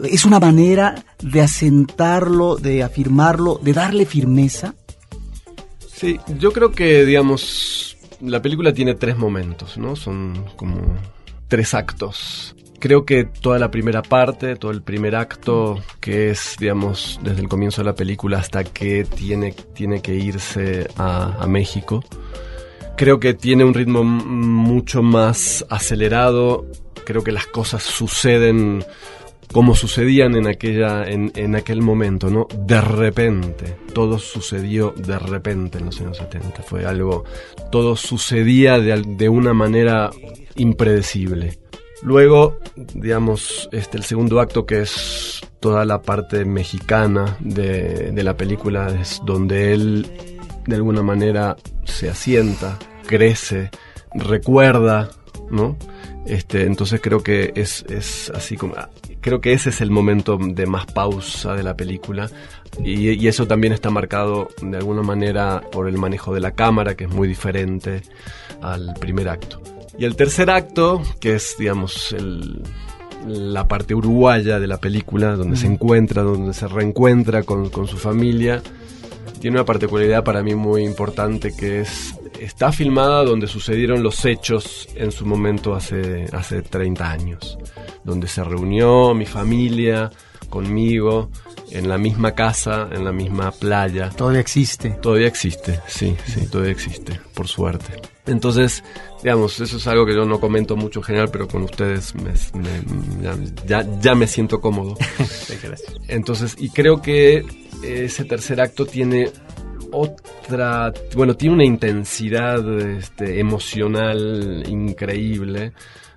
[0.03, 4.75] Es una manera de asentarlo, de afirmarlo, de darle firmeza.
[5.87, 9.95] Sí, yo creo que, digamos, la película tiene tres momentos, ¿no?
[9.95, 10.81] Son como
[11.47, 17.19] tres actos creo que toda la primera parte, todo el primer acto, que es, digamos,
[17.23, 22.03] desde el comienzo de la película hasta que tiene, tiene que irse a, México,
[22.95, 26.67] creo que tiene un ritmo mucho más acelerado.
[27.05, 28.85] Creo que las cosas suceden
[29.51, 32.47] como sucedían en, aquella, en, aquel momento, ¿no?
[32.55, 36.61] De repente, todo sucedió de repente en los años 70.
[36.61, 37.23] Fue algo,
[37.71, 40.11] todo sucedía de, de una manera
[40.55, 41.64] impredecible.
[42.05, 48.89] Luego, digamos, este, el segundo acto que es toda la parte mexicana de, la película
[48.89, 53.71] es donde él de alguna manera se asienta, crece,
[54.13, 55.09] recuerda,
[55.49, 55.77] ¿no?
[56.27, 58.75] Este, entonces creo que es, es así como
[59.19, 62.29] creo que ese es el momento de más pausa de la película
[62.83, 66.93] y, y, eso también está marcado de alguna manera por el manejo de la cámara
[66.95, 68.03] que es muy diferente
[68.61, 69.74] al primer acto.
[69.97, 72.13] Y el tercer acto, que es, digamos,
[73.25, 78.61] la parte uruguaya de la película, donde se encuentra, donde se reencuentra con, su familia,
[79.39, 84.87] tiene una particularidad para mí muy importante que es, está filmada donde sucedieron los hechos
[84.95, 87.57] en su momento hace, hace 30 años,
[88.03, 90.11] donde se reunió mi familia
[90.55, 91.29] conmigo
[91.69, 94.09] en la misma casa, en la misma playa.
[94.09, 94.91] Todavía existe.
[95.01, 98.01] Todavía existe, sí, sí, todavía existe, por suerte.
[98.25, 98.81] Entonces,
[99.21, 102.13] digamos, eso es algo que yo no comento mucho en general, pero con ustedes
[103.67, 104.95] ya, me siento cómodo.
[106.07, 107.43] Entonces, y creo que
[107.83, 109.29] ese tercer acto tiene
[109.91, 115.73] otra, bueno, tiene una intensidad este, emocional increíble.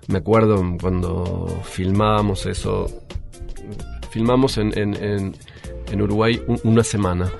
[0.07, 2.87] Me acuerdo cuando filmábamos eso,
[4.09, 5.35] filmamos en, en,
[5.91, 7.31] en, Uruguay una semana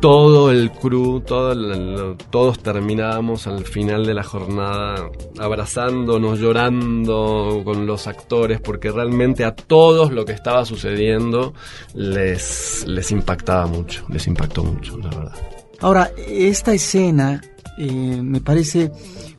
[0.00, 8.06] todo el crew, todo todos terminábamos al final de la jornada abrazándonos, llorando con los
[8.06, 11.52] actores, porque realmente a todos lo que estaba sucediendo
[11.94, 15.34] les, les impactaba mucho, les impactó mucho, la verdad.
[15.80, 17.42] Ahora, esta escena
[17.76, 18.90] eh, me parece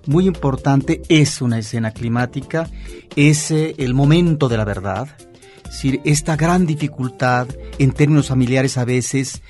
[0.06, 2.70] muy importante, es una escena climática,
[3.16, 5.08] es eh, el momento de la verdad,
[5.72, 9.42] decir, esta gran dificultad en términos familiares a veces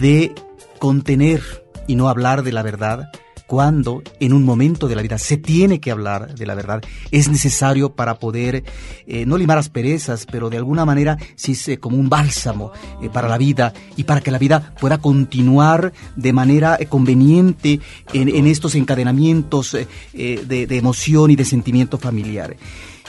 [0.00, 0.34] de
[0.78, 1.42] contener
[1.86, 3.10] y no hablar de la verdad
[3.48, 7.30] cuando en un momento de la vida se tiene que hablar de la verdad, es
[7.30, 8.62] necesario para poder
[9.06, 13.26] eh, no limar asperezas, pero de alguna manera sí es como un bálsamo eh, para
[13.26, 17.80] la vida y para que la vida pueda continuar de manera eh, conveniente
[18.12, 19.72] en, estos encadenamientos
[20.12, 22.54] de, de emoción y de sentimiento familiar.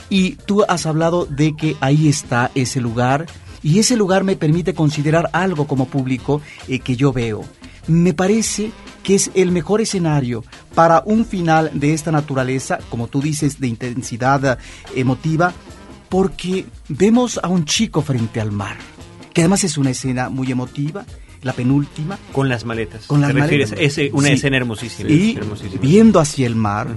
[0.10, 3.28] Y tú has hablado de que ahí está ese lugar
[3.62, 7.44] y ese lugar me permite considerar algo como público eh, que yo veo.
[7.88, 8.72] Me parece
[9.04, 10.44] que es el mejor escenario
[10.76, 14.60] para un final de esta naturaleza, como tú dices, de intensidad
[14.96, 15.54] emotiva,
[16.10, 18.78] porque vemos a un chico frente al mar,
[19.34, 21.06] que además es una escena muy emotiva,
[21.42, 22.18] la penúltima.
[22.34, 23.08] Con las maletas.
[23.08, 23.74] Con las maletas.
[23.78, 25.10] Es una escena hermosísima.
[25.10, 25.40] Y
[25.82, 26.88] viendo hacia el mar,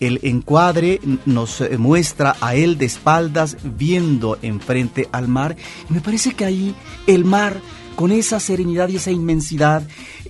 [0.00, 5.56] el encuadre nos eh, muestra a él de espaldas viendo enfrente al mar.
[5.88, 6.74] me parece que ahí
[7.06, 7.60] el mar,
[7.94, 9.82] con esa serenidad y esa inmensidad,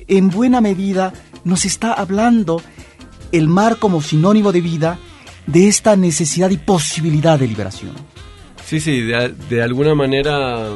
[0.08, 1.12] en buena medida
[1.44, 2.62] nos está hablando
[3.32, 4.98] el mar como sinónimo de vida,
[5.46, 7.92] de esta necesidad y posibilidad de liberación.
[8.64, 10.70] Sí, sí, de, de, alguna manera,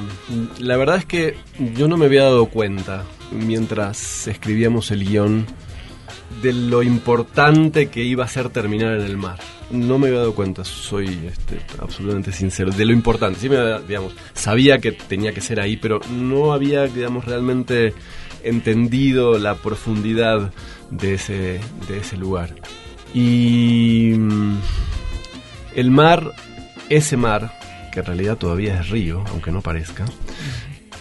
[0.58, 1.36] la verdad es que
[1.74, 5.46] yo no me había dado cuenta mientras escribíamos el guion
[6.42, 9.38] de lo importante que iba a ser terminar en el mar.
[9.70, 13.38] No me había dado cuenta, soy este, absolutamente sincero, de lo importante.
[13.38, 17.94] Sí me digamos, sabía que tenía que ser ahí, pero no había, realmente
[18.42, 20.52] entendido la profundidad
[20.90, 22.54] de ese, de ese lugar.
[23.12, 24.58] Y mm,
[25.74, 26.32] el mar,
[26.88, 27.52] ese mar,
[27.92, 30.06] que en realidad todavía es río, aunque no parezca,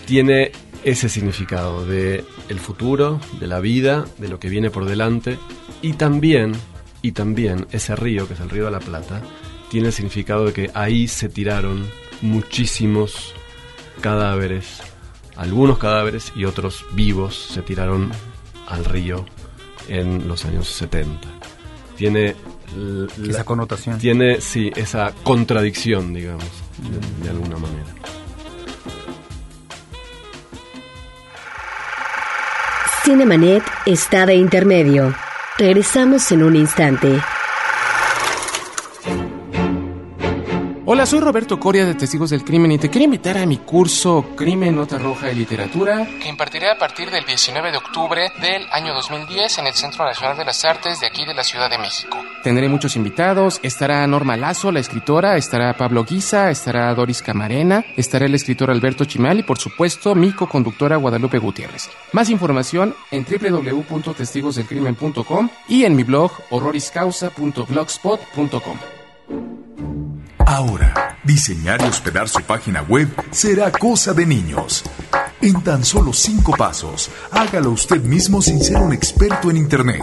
[0.06, 0.52] tiene
[0.84, 5.38] ese significado de el futuro, de la vida, de lo que viene por delante
[5.82, 6.54] y también
[7.02, 9.22] y también ese río que es el río de la Plata
[9.70, 11.88] tiene el significado de que ahí se tiraron
[12.22, 13.34] muchísimos
[14.02, 14.82] cadáveres,
[15.36, 18.12] algunos cadáveres y otros vivos se tiraron
[18.68, 19.26] al río
[19.88, 21.28] en los años 70.
[21.96, 22.36] Tiene
[23.28, 24.00] esa connotación.
[24.00, 26.46] Tiene sí esa contradicción, digamos,
[27.24, 28.19] de alguna manera.
[33.10, 35.16] Cinemanet está de intermedio.
[35.58, 37.20] Regresamos en un instante.
[40.92, 44.26] Hola, soy Roberto Coria de Testigos del Crimen y te quiero invitar a mi curso
[44.36, 48.96] Crimen, Nota Roja y Literatura que impartiré a partir del 19 de octubre del año
[48.96, 52.18] 2010 en el Centro Nacional de las Artes de aquí de la Ciudad de México.
[52.42, 58.26] Tendré muchos invitados, estará Norma Lazo, la escritora, estará Pablo Guisa, estará Doris Camarena, estará
[58.26, 61.88] el escritor Alberto Chimal y por supuesto mi co-conductora Guadalupe Gutiérrez.
[62.14, 68.99] Más información en www.testigosdelcrimen.com y en mi blog horroriscausa.blogspot.com.
[70.50, 74.84] Ahora, diseñar y hospedar su página web será cosa de niños.
[75.44, 80.02] En tan solo cinco pasos, hágalo usted mismo sin ser un experto en Internet.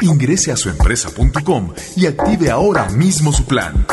[0.00, 3.86] Ingrese a suempresa.com y active ahora mismo su plan.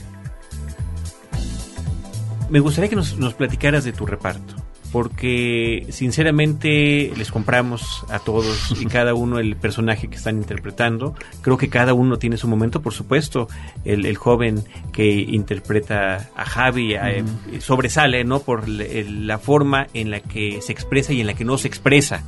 [2.51, 4.55] me gustaría que nos, platicaras de tu reparto
[4.93, 11.17] porque sinceramente les compramos a todos y cada uno el personaje que están interpretando.
[11.41, 13.49] Creo que cada uno tiene su momento, por supuesto.
[13.85, 17.25] El, joven que interpreta a Javi eh,
[17.59, 18.39] sobresale, ¿no?
[18.39, 22.23] Por la forma en la que se expresa y en la que no se expresa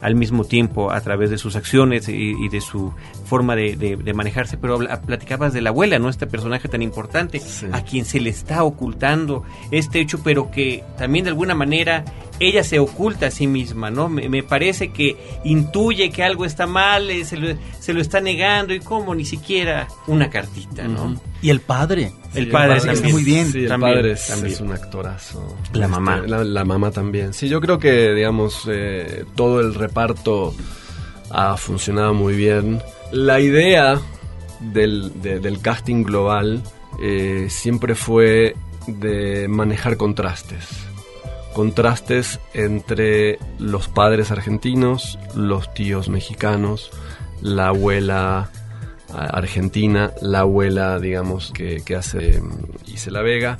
[0.00, 2.92] al mismo tiempo a través de sus acciones y, de su
[3.26, 6.08] forma de, manejarse, pero platicabas de la abuela, ¿no?
[6.08, 11.24] Este personaje tan importante a quien se le está ocultando este hecho, pero que también
[11.24, 12.04] de alguna manera
[12.38, 14.08] ella se oculta a sí misma, ¿no?
[14.08, 17.48] Me, parece que intuye que algo está mal, eh, se, lo,
[17.80, 21.18] se, lo, está negando y como ni siquiera una cartita, ¿no?
[21.42, 22.12] Y el padre.
[22.34, 23.50] El padre está muy bien.
[23.50, 25.56] Sí, el padre es, un actorazo.
[25.72, 26.22] La mamá.
[26.24, 27.32] Este, la, mamá también.
[27.32, 30.54] Sí, yo creo que, digamos, eh, todo el reparto
[31.30, 32.82] ha funcionado muy bien.
[33.12, 34.00] La idea
[34.60, 36.62] del, del casting global
[37.00, 38.54] eh, siempre fue
[38.86, 40.68] de manejar contrastes.
[41.54, 46.90] Contrastes entre los padres argentinos, los tíos mexicanos,
[47.40, 48.50] la abuela
[49.16, 53.58] argentina, la abuela, digamos, que, hace mm, Isela Vega.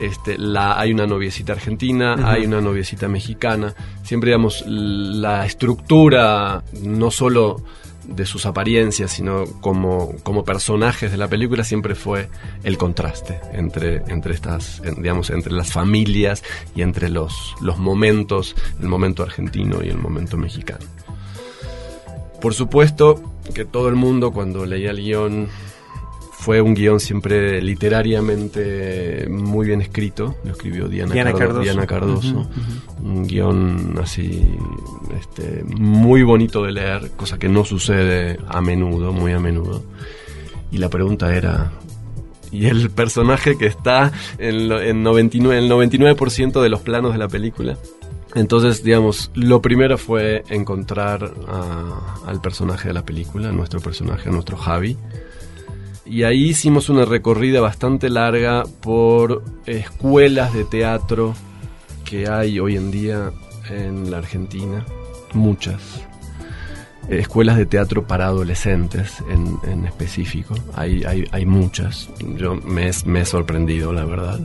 [0.00, 3.74] Este, la, hay una noviecita argentina, hay una noviecita mexicana.
[4.02, 7.62] Siempre, digamos, la estructura, no solo
[8.06, 12.28] de sus apariencias, sino como, como personajes de la película, siempre fue
[12.62, 16.42] el contraste entre, entre estas, digamos, entre las familias
[16.74, 20.84] y entre los, los momentos, el momento argentino y el momento mexicano.
[22.40, 23.22] Por supuesto
[23.54, 25.48] que todo el mundo cuando leía el guion
[26.44, 30.36] fue un guion siempre literariamente muy bien escrito.
[30.44, 31.14] Lo escribió Diana,
[31.86, 32.46] Cardoso.
[33.02, 34.44] Un guion así
[35.18, 39.82] este, muy bonito de leer, cosa que no sucede a menudo, muy a menudo.
[40.70, 41.72] Y la pregunta era,
[42.52, 47.28] ¿y el personaje que está en, en 99, el 99% de los planos de la
[47.28, 47.78] película?
[48.34, 51.32] Entonces, digamos, lo primero fue encontrar
[52.26, 54.98] al personaje de la película, nuestro personaje, nuestro Javi.
[56.06, 61.34] Y ahí hicimos una recorrida bastante larga por escuelas de teatro
[62.04, 63.32] que hay hoy en día
[63.70, 64.84] en la Argentina,
[65.32, 65.80] muchas.
[67.08, 70.54] eh, escuelas de teatro para adolescentes en, específico.
[70.74, 72.08] Hay, hay, hay muchas.
[72.36, 74.40] Yo me, he- sorprendido, la verdad.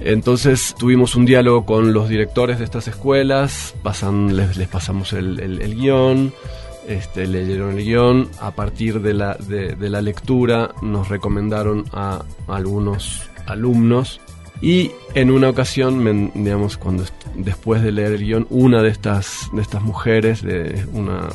[0.00, 5.74] Entonces tuvimos un diálogo con los directores de estas escuelas, pasan, les, pasamos el- el
[5.76, 6.32] guion,
[6.88, 13.28] este, leyeron el guion, a partir de la, de, la lectura nos recomendaron a algunos
[13.46, 14.20] alumnos
[14.60, 17.04] y en una ocasión, digamos, cuando
[17.34, 21.28] después de leer el guion, una de estas, de estas mujeres, de una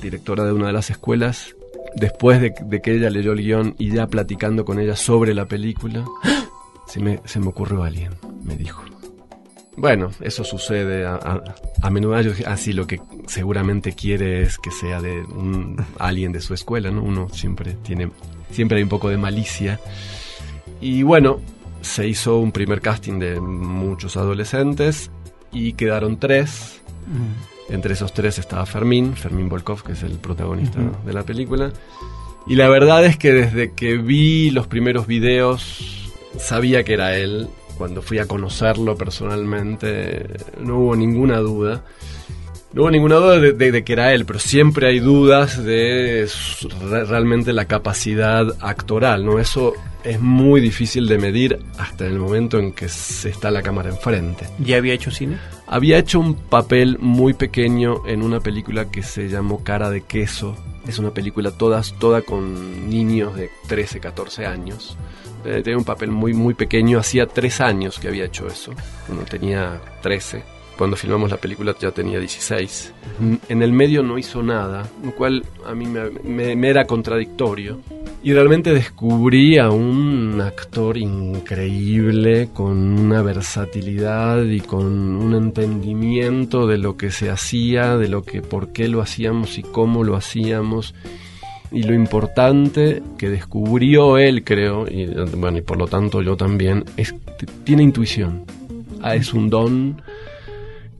[0.00, 1.56] directora de una de las escuelas,
[1.96, 5.46] después de, de que ella leyó el guion y ya platicando con ella sobre la
[5.46, 6.04] película,
[6.86, 8.12] se me, se me ocurrió alguien,
[8.44, 8.82] me dijo.
[9.76, 11.42] Bueno, eso sucede a, a-
[11.82, 12.20] a menudo.
[12.20, 16.54] Yo dije, Así lo que seguramente quiere es que sea de un, alguien de su
[16.54, 17.02] escuela, ¿no?
[17.02, 18.10] Uno siempre tiene,
[18.50, 19.80] siempre hay un poco de malicia.
[20.80, 21.40] Y bueno,
[21.80, 25.10] se hizo un primer casting de muchos adolescentes
[25.52, 26.80] y quedaron tres.
[27.68, 31.72] Entre esos tres estaba Fermín, Fermín Volkov, que es el protagonista de la película.
[32.46, 37.48] Y la verdad es que desde que vi los primeros videos, sabía que era él.
[37.82, 40.24] Cuando fui a conocerlo personalmente,
[40.60, 41.82] no hubo ninguna duda.
[42.72, 46.28] No hubo ninguna duda de, de- de que era él, pero siempre hay dudas de
[47.08, 49.40] realmente la capacidad actoral, ¿no?
[49.40, 49.72] Eso
[50.04, 54.46] es muy difícil de medir hasta el momento en que se está la cámara enfrente.
[54.60, 55.38] ¿Ya había hecho cine?
[55.66, 60.56] Había hecho un papel muy pequeño en una película que se llamó Cara de Queso.
[60.86, 64.96] Es una película todas, toda con niños de 13, 14 años.
[65.44, 66.98] Eh, tenía un papel muy, muy pequeño.
[66.98, 68.72] Hacía tres años que había hecho eso.
[69.06, 70.42] Cuando tenía 13.
[70.78, 72.92] Cuando filmamos la película ya tenía 16.
[73.20, 77.80] Mm, En el medio no hizo nada, lo cual a mí me- me era contradictorio.
[78.24, 86.78] Y realmente descubrí a un actor increíble, con una versatilidad y con un entendimiento de
[86.78, 90.94] lo que se hacía, de lo que, por qué lo hacíamos y cómo lo hacíamos.
[91.72, 95.06] Y lo importante que descubrió él, creo, y
[95.36, 98.44] bueno, y por lo tanto yo también, es que tiene intuición.
[99.00, 100.02] Ah, es un don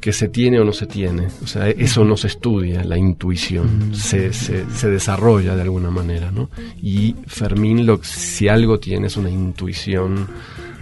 [0.00, 1.28] que se tiene o no se tiene.
[1.44, 3.94] O sea, eso no se estudia, la intuición.
[3.94, 6.50] Se, se, se desarrolla de alguna manera, ¿no?
[6.82, 10.26] Y Fermín, lo, si algo tiene, es una intuición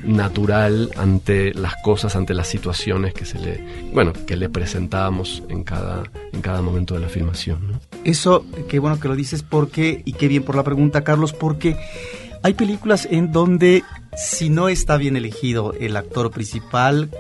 [0.05, 5.65] natural ante las cosas, ante las situaciones que se le, bueno, que le presentábamos en
[5.65, 7.81] cada, en cada momento de la filmación.
[8.05, 11.77] Eso, qué bueno que lo dices, porque, y qué bien por la pregunta, Carlos, porque
[12.43, 13.85] hay películas en donde
[14.17, 17.11] si no está bien elegido el actor principal,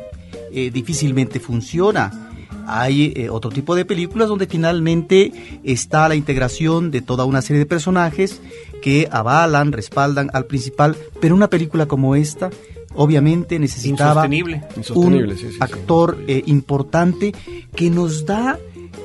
[0.52, 2.28] eh, difícilmente funciona.
[2.66, 7.58] Hay eh, otro tipo de películas donde finalmente está la integración de toda una serie
[7.58, 8.40] de personajes
[8.80, 12.50] que avalan, respaldan al principal, pero una película como esta
[12.94, 14.62] obviamente necesitaba Insostenible.
[14.76, 15.58] Insostenible, un sí, sí, sí.
[15.60, 17.32] actor eh, importante
[17.74, 18.58] que nos da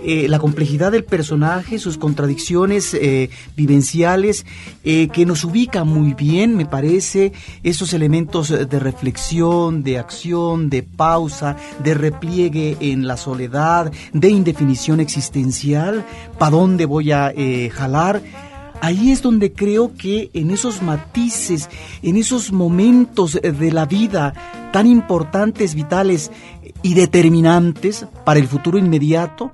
[0.08, 4.46] eh, la complejidad del personaje, sus contradicciones eh, vivenciales,
[4.84, 7.34] eh, que nos ubica muy bien, me parece,
[7.64, 15.00] esos elementos de reflexión, de acción, de pausa, de repliegue en la soledad, de indefinición
[15.00, 16.06] existencial,
[16.38, 18.22] ¿para dónde voy a eh, jalar?
[18.82, 21.70] Ahí es donde creo que en esos matices,
[22.04, 24.34] en esos momentos de la vida
[24.72, 26.32] tan importantes, vitales
[26.82, 29.52] y determinantes para el futuro inmediato,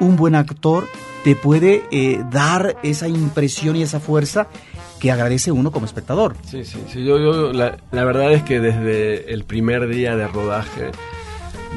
[0.00, 0.86] un buen actor
[1.24, 4.46] te puede eh, dar esa impresión y esa fuerza
[5.00, 6.36] que agradece uno como espectador.
[6.46, 7.04] Sí, sí, sí.
[7.04, 10.90] Yo, yo- la, verdad es que desde el primer día de rodaje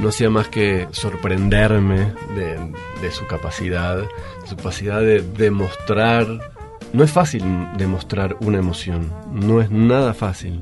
[0.02, 4.04] no hacía más que sorprenderme de, su capacidad,
[4.46, 6.28] su capacidad de demostrar.
[6.94, 7.44] No es fácil
[7.78, 10.60] demostrar una emoción, no es nada fácil.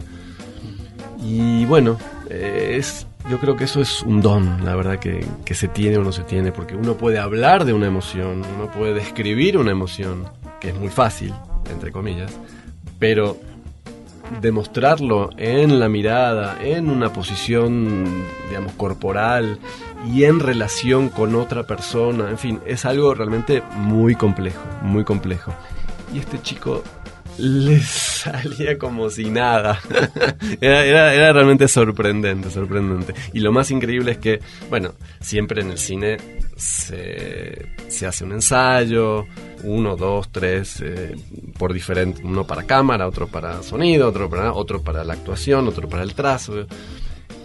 [1.23, 1.97] Y bueno,
[2.29, 5.97] eh, es, yo creo que eso es un don, la verdad, que, que se tiene
[5.97, 9.71] o no se tiene, porque uno puede hablar de una emoción, uno puede describir una
[9.71, 10.25] emoción,
[10.59, 11.33] que es muy fácil,
[11.71, 12.31] entre comillas,
[12.99, 13.37] pero
[14.41, 19.59] demostrarlo en la mirada, en una posición, digamos, corporal
[20.13, 25.53] y en relación con otra persona, en fin, es algo realmente muy complejo, muy complejo.
[26.13, 26.83] Y este chico
[27.37, 29.79] le salía como si nada.
[30.61, 33.13] era, realmente sorprendente, sorprendente.
[33.33, 34.39] Y lo más increíble es que,
[34.69, 36.17] bueno, siempre en el cine
[36.55, 39.25] se, se hace un ensayo,
[39.63, 41.15] uno, dos, tres, eh,
[41.57, 45.87] por diferente, uno para cámara, otro para sonido, otro para, otro para la actuación, otro
[45.87, 46.65] para el trazo.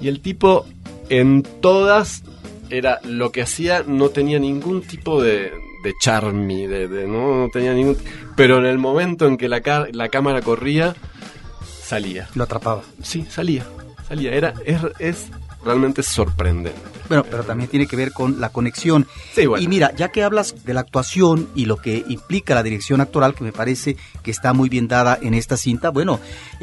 [0.01, 0.67] Y el tipo
[1.09, 2.23] en todas
[2.71, 5.53] era lo que hacía no tenía ningún tipo de,
[5.83, 7.97] de charmi, de, de- no, no tenía ningún
[8.37, 9.63] pero en el momento en que la,
[9.93, 10.95] la cámara corría
[11.83, 12.29] salía.
[12.35, 12.83] Lo atrapaba.
[13.03, 13.65] Sí, salía,
[14.09, 14.33] salía.
[14.33, 15.27] Era, es, es
[15.65, 16.81] realmente sorprendente.
[17.09, 19.07] Bueno, pero también tiene que ver con la conexión.
[19.35, 19.63] Sí, bueno.
[19.63, 23.35] Y mira, ya que hablas de la actuación y lo que implica la dirección actoral,
[23.35, 26.21] que me parece que está muy bien dada en esta cinta, bueno,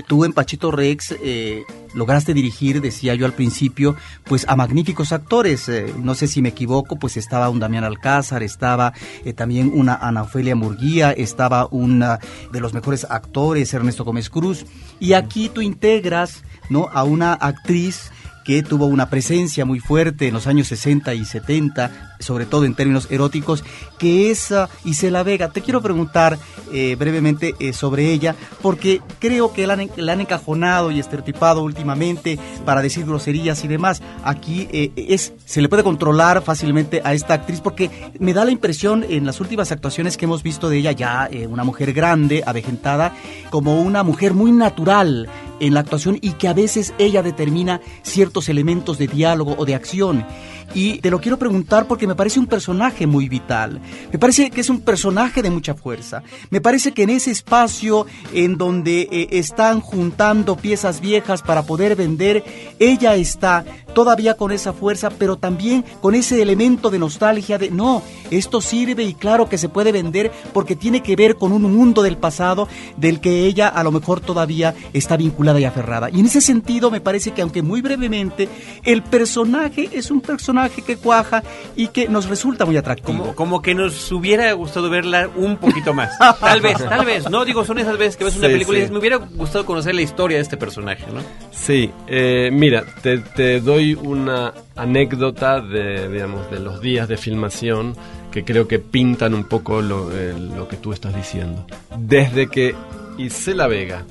[0.07, 5.69] tú en Pachito Rex eh, lograste dirigir, decía yo al principio, pues a magníficos actores.
[5.69, 8.93] Eh, no sé si me equivoco, pues estaba un Damián Alcázar, estaba
[9.25, 12.19] eh, también una Ana Ofelia Murguía, estaba una
[12.51, 14.65] de los mejores actores, Ernesto Gómez Cruz.
[14.99, 16.89] Y aquí tú integras ¿no?
[16.91, 18.11] a una actriz
[18.49, 22.75] que tuvo una presencia muy fuerte en los años 60 y 70, sobre todo en
[22.75, 23.63] términos eróticos,
[23.97, 25.49] que es uh, Isela Vega.
[25.49, 26.37] Te quiero preguntar
[26.71, 32.81] eh, brevemente eh, sobre ella, porque creo que la han, encajonado y estereotipado últimamente para
[32.81, 34.03] decir groserías y demás.
[34.23, 37.89] Aquí eh, es se le puede controlar fácilmente a esta actriz, porque
[38.19, 41.63] me da la impresión en las últimas actuaciones que hemos visto de ella, ya una
[41.63, 43.15] mujer grande, avejentada,
[43.49, 45.27] como una mujer muy natural
[45.59, 49.75] en la actuación y que a veces ella determina ciertos elementos de diálogo o de
[49.75, 50.25] acción.
[50.73, 53.79] Y te lo quiero preguntar porque me parece un personaje muy vital.
[54.11, 56.23] Me parece que es un personaje de mucha fuerza.
[56.49, 61.95] Me parece que en ese espacio en donde eh, están juntando piezas viejas para poder
[61.95, 62.43] vender,
[62.79, 68.01] ella está todavía con esa fuerza, pero también con ese elemento de nostalgia de, no,
[68.31, 72.01] esto sirve y claro que se puede vender porque tiene que ver con un mundo
[72.01, 76.09] del pasado del que ella a lo mejor todavía está vinculada y aferrada.
[76.09, 78.49] Y en ese sentido me parece que aunque muy brevemente,
[78.83, 81.43] el personaje es un personaje que cuaja
[81.75, 83.19] y que nos resulta muy atractivo.
[83.19, 86.17] Como, como que nos hubiera gustado verla un poquito más.
[86.39, 87.29] tal vez, tal vez.
[87.29, 89.65] No, digo, son esas veces que ves una Sí, película y dices, me hubiera gustado
[89.65, 91.21] conocer la historia de este personaje, ¿no?
[91.51, 97.95] Sí, eh, mira, te, te doy una anécdota de, digamos, de los días de filmación
[98.31, 101.65] que creo que pintan un poco lo, eh, lo que tú estás diciendo.
[101.97, 102.75] Desde que
[103.17, 104.05] Isela Vega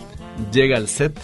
[0.53, 1.19] llega al set,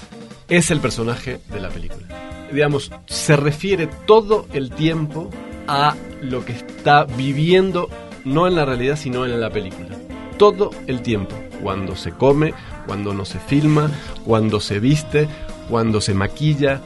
[0.48, 2.06] es el personaje de la película.
[2.52, 5.30] Digamos, se refiere todo el tiempo
[5.66, 7.88] a lo que está viviendo,
[8.24, 9.96] no en la realidad, sino en la película.
[10.38, 11.36] Todo el tiempo.
[11.62, 12.54] Cuando se come,
[12.86, 13.90] cuando no se filma,
[14.24, 15.28] cuando se viste,
[15.68, 16.80] cuando se maquilla.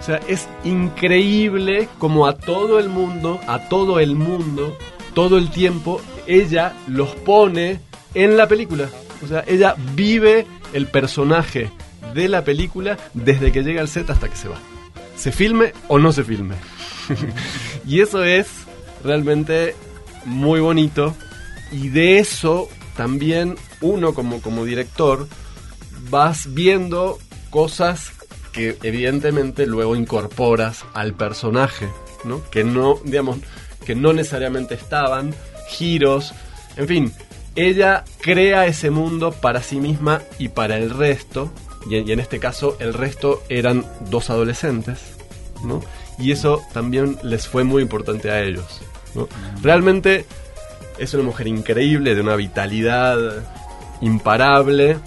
[0.00, 4.76] O sea, es increíble como a todo el mundo, a todo el mundo,
[5.14, 7.80] todo el tiempo, ella los pone
[8.14, 8.88] en la película.
[9.24, 11.70] O sea, ella vive el personaje
[12.14, 14.58] de la película desde que llega al set hasta que se va.
[15.16, 16.54] Se filme o no se filme.
[17.86, 18.48] y eso es
[19.04, 19.74] realmente
[20.24, 21.14] muy bonito.
[21.70, 25.28] Y de eso también uno como, como director
[26.10, 27.18] vas viendo
[27.50, 28.12] cosas
[28.52, 31.88] que evidentemente luego incorporas al personaje,
[32.24, 32.42] ¿no?
[32.50, 33.38] Que no, digamos,
[33.84, 35.34] que no necesariamente estaban,
[35.68, 36.34] giros,
[36.76, 37.12] en fin,
[37.56, 41.52] ella crea ese mundo para sí misma y para el resto,
[41.88, 44.98] y, y en este caso el resto eran dos adolescentes,
[45.64, 45.80] ¿no?
[46.18, 48.80] Y eso también les fue muy importante a ellos,
[49.14, 49.28] ¿no?
[49.62, 50.26] Realmente
[50.98, 53.18] es una mujer increíble, de una vitalidad
[54.00, 54.98] imparable.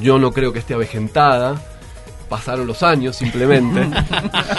[0.00, 1.60] Yo no creo que esté avejentada.
[2.28, 3.88] Pasaron los años simplemente.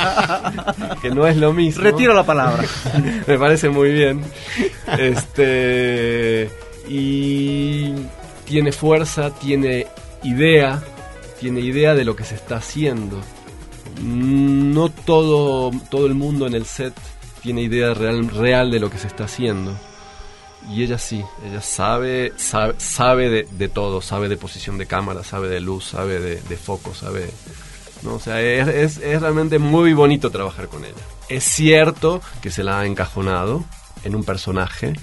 [1.01, 1.83] que no es lo mismo.
[1.83, 2.63] Retiro la palabra.
[3.27, 4.21] Me parece muy bien.
[4.97, 6.49] Este.
[6.87, 7.93] Y
[8.45, 9.87] tiene fuerza, tiene
[10.23, 10.83] idea,
[11.39, 13.19] tiene idea de lo que se está haciendo.
[14.01, 16.93] No todo, todo el mundo en el set
[17.41, 19.77] tiene idea real, real de lo que se está haciendo.
[20.71, 25.47] Y ella sí, ella sabe, sabe, sabe de, todo, sabe de posición de cámara, sabe
[25.47, 27.29] de luz, sabe de, foco, sabe...
[28.01, 28.15] ¿no?
[28.15, 30.95] O sea, es, es realmente muy bonito trabajar con ella.
[31.29, 33.63] Es cierto que se la ha encajonado
[34.03, 34.93] en un personaje.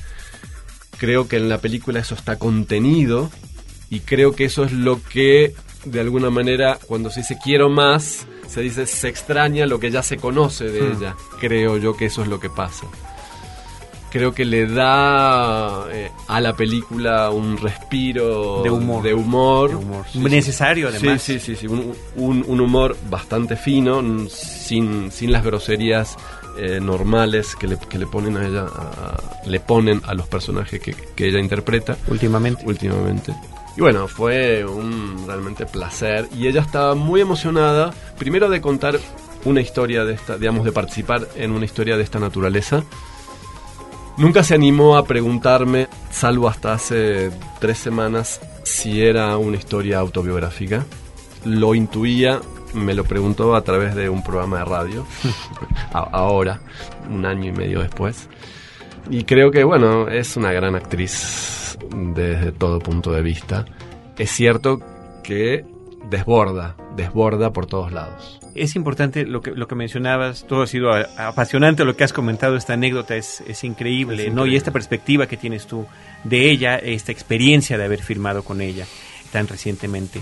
[0.98, 3.30] Creo que en la película eso está contenido
[3.90, 8.26] y creo que eso es lo que, de alguna manera, cuando se dice quiero más,
[8.48, 10.96] se dice se extraña lo que ya se conoce de Hmm.
[11.02, 11.16] ella.
[11.40, 12.86] Creo yo que eso es lo que pasa
[14.10, 19.02] creo que le da eh, a la película un respiro De humor.
[19.02, 20.04] de humor, De humor.
[20.12, 20.96] Sí, Necesario, sí.
[20.98, 21.22] además.
[21.22, 26.14] Sí, sí, sí, sí, un, un- un humor bastante fino, sin, sin las groserías
[26.58, 30.78] eh, normales que le, que le ponen a ella, a- le ponen a los personajes
[30.78, 32.62] que, que ella interpreta Últimamente.
[32.66, 33.32] últimamente.
[33.76, 36.28] Y bueno, fue un realmente placer.
[36.36, 38.98] Y ella estaba muy emocionada, primero de contar
[39.44, 42.82] una historia de esta, digamos, de participar en una historia de esta naturaleza.
[44.18, 50.84] Nunca se animó a preguntarme, salvo hasta hace tres semanas, si era una historia autobiográfica.
[51.46, 52.40] Lo intuía,
[52.74, 55.06] me lo preguntó a través de un programa de radio,
[55.92, 56.60] ahora,
[57.10, 58.28] un año y medio después.
[59.10, 61.61] Y creo que, bueno, es una gran actriz
[62.14, 63.64] desde todo punto de vista.
[64.18, 64.80] Es cierto
[65.22, 65.64] que
[66.10, 68.38] desborda, desborda por todos lados.
[68.54, 72.56] Es importante lo que, lo que mencionabas, todo ha sido apasionante lo que has comentado,
[72.56, 74.46] esta anécdota es, es increíble, Es ¿no?
[74.46, 75.86] Y esta perspectiva que tienes tú
[76.24, 78.84] de ella, esta experiencia de haber firmado con ella
[79.32, 80.20] tan recientemente.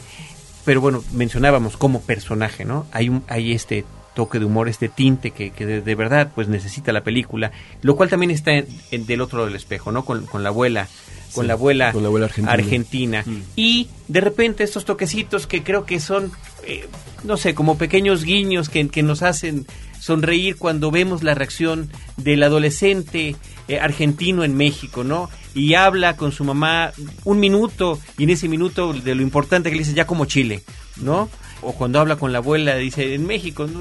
[0.65, 2.87] Pero bueno, mencionábamos como personaje, ¿no?
[2.93, 3.85] Hay, un, hay este
[4.15, 7.51] toque de humor, este tinte que, que de, de verdad pues necesita la película,
[7.83, 10.05] lo cual también está en- en- del otro lado del espejo, ¿no?
[10.05, 10.87] Con, con la abuela,
[11.35, 12.53] con Sí, la abuela, con la abuela argentina.
[12.53, 13.23] argentina.
[13.27, 13.43] Mm.
[13.57, 16.33] Y de repente estos toquecitos que creo que son,
[16.65, 16.87] eh,
[17.25, 19.67] no sé, como pequeños guiños que, que nos hacen
[20.01, 23.37] sonreír cuando vemos la reacción del adolescente
[23.69, 25.29] eh, argentino en México, ¿no?
[25.55, 26.93] Y habla con su mamá
[27.25, 30.63] un minuto y en ese minuto de lo importante que le dice ya como Chile,
[30.97, 31.29] ¿no?
[31.63, 33.81] O cuando habla con la abuela dice en México, ¿no?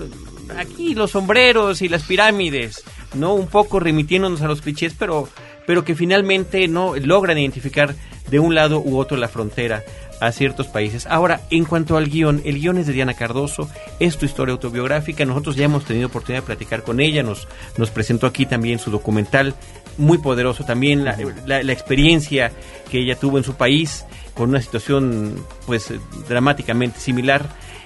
[0.58, 2.84] aquí los sombreros y las pirámides,
[3.14, 3.34] ¿no?
[3.36, 5.30] Un poco remitiéndonos a los clichés, pero
[5.70, 7.94] pero que finalmente no logran identificar
[8.32, 9.84] de un lado u otro la frontera
[10.20, 11.06] a ciertos países.
[11.06, 15.26] Ahora, en cuanto al guion, el guion es de Diana Cardoso, es tu historia autobiográfica,
[15.26, 17.48] nosotros ya hemos tenido oportunidad de platicar con ella, nos,
[17.78, 19.54] nos presentó aquí también su documental,
[20.00, 21.16] muy poderoso también, la,
[21.46, 22.52] la- la experiencia
[22.90, 25.36] que ella tuvo en su país, con una situación
[25.68, 27.46] pues eh, dramáticamente similar.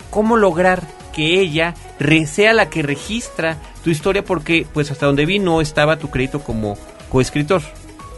[0.09, 1.73] ¿Cómo lograr que ella
[2.27, 4.23] sea la que registra tu historia?
[4.23, 6.77] Porque pues hasta donde vi no estaba tu crédito como
[7.13, 7.61] coescritor.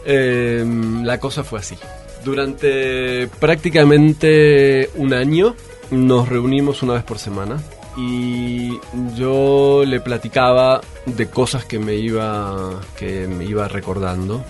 [0.06, 0.64] Eh,
[1.04, 1.76] la cosa fue así.
[2.24, 5.54] Durante prácticamente un año
[5.90, 7.62] nos reunimos una vez por semana
[7.96, 8.78] y
[9.14, 14.42] yo le platicaba de cosas que me iba que me iba recordando.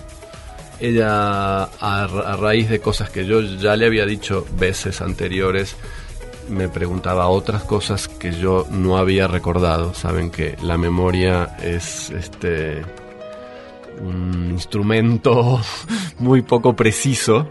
[0.79, 5.75] Ella a, a raíz de cosas que yo ya le había dicho veces anteriores
[6.49, 9.93] me preguntaba otras cosas que yo no había recordado.
[9.93, 12.85] Saben que la memoria es este
[14.01, 15.61] un instrumento
[16.19, 17.47] muy poco preciso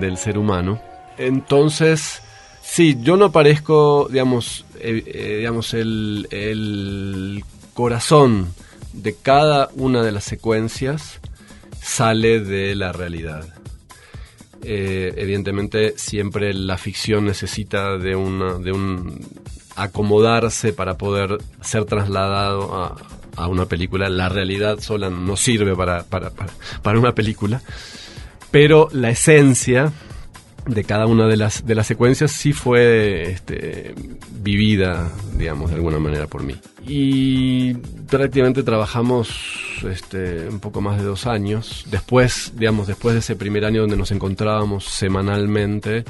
[0.00, 0.80] del ser humano.
[1.18, 2.22] Entonces,
[2.62, 7.44] sí, yo no parezco, digamos, eh, eh, digamos el,
[7.74, 8.52] corazón
[8.92, 11.20] de cada una de las secuencias
[11.80, 13.46] sale de la realidad.
[14.62, 19.26] Eh, evidentemente siempre la ficción necesita de una de un
[19.74, 22.96] acomodarse para poder ser trasladado a,
[23.36, 24.08] a una película.
[24.08, 26.52] La realidad sola no sirve para, para, para,
[26.82, 27.62] para una película,
[28.50, 29.92] pero la esencia
[30.66, 33.94] de cada una de las, de las secuencias sí fue este,
[34.30, 36.54] vivida, digamos, de alguna manera por mí.
[36.86, 37.74] Y
[38.08, 39.30] prácticamente trabajamos
[39.88, 41.84] este, un poco más de dos años.
[41.90, 46.04] Después, digamos, después de ese primer año donde nos encontrábamos semanalmente,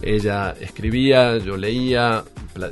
[0.00, 2.24] ella escribía, yo leía,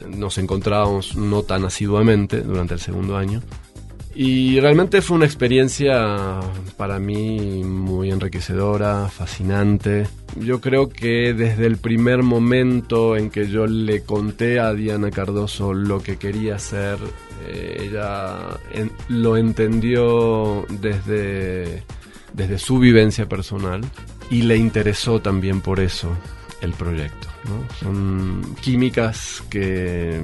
[0.09, 3.43] nos encontrábamos no tan asiduamente durante el segundo año.
[4.15, 6.41] Y realmente fue una experiencia
[6.77, 10.09] para mí muy enriquecedora, fascinante.
[10.37, 15.73] Yo creo que desde el primer momento en que yo le conté a Diana Cardoso
[15.73, 16.99] lo que quería hacer,
[17.47, 18.59] eh, ella
[19.09, 21.85] lo entendió desde,
[22.33, 23.81] desde su vivencia personal
[24.29, 26.11] y le interesó también por eso
[26.61, 27.29] el proyecto.
[27.81, 30.21] Son químicas que,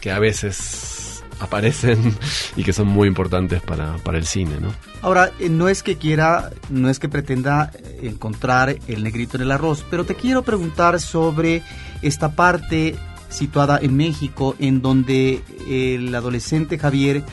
[0.00, 1.05] que a veces
[1.40, 2.16] aparecen
[2.56, 4.72] y que son muy importantes para, para el cine, ¿no?
[5.02, 9.42] Ahora, eh, no es que quiera, no es que pretenda eh, encontrar el negrito en
[9.44, 11.62] el arroz, pero te quiero preguntar sobre
[12.02, 12.96] esta parte
[13.28, 17.24] situada en México en donde el adolescente Javier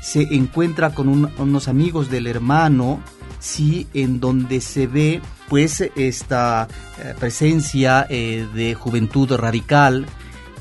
[0.00, 3.00] se encuentra con un- unos amigos del hermano,
[3.38, 6.66] sí, en donde se ve pues esta
[6.98, 10.06] eh, presencia eh, de juventud radical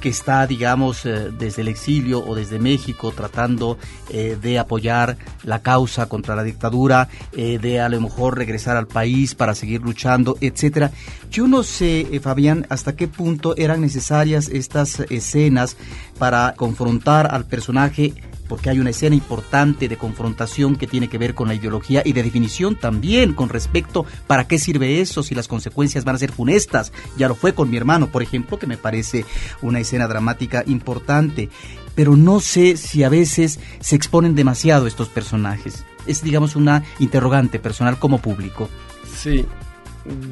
[0.02, 3.78] que está, digamos, eh, desde el exilio o desde México tratando
[4.10, 8.88] eh, de apoyar la causa contra la dictadura, eh, de a lo mejor regresar al
[8.88, 10.92] país para seguir luchando, etcétera.
[11.30, 15.78] Yo no sé, eh, Fabián, hasta qué punto eran necesarias estas escenas
[16.18, 18.14] para confrontar al personaje
[18.52, 22.12] porque hay una escena importante de confrontación que tiene que ver con la ideología y
[22.12, 26.34] de definición también con respecto para qué sirve eso si las consecuencias van a ser
[26.34, 26.92] funestas.
[27.16, 29.24] Ya lo fue con mi hermano, por ejemplo, que me parece
[29.62, 31.50] una escena dramática importante.
[31.96, 35.86] Pero no sé si a veces se exponen demasiado estos personajes.
[36.06, 38.70] Es, digamos, una interrogante personal como público.
[39.16, 39.46] Sí,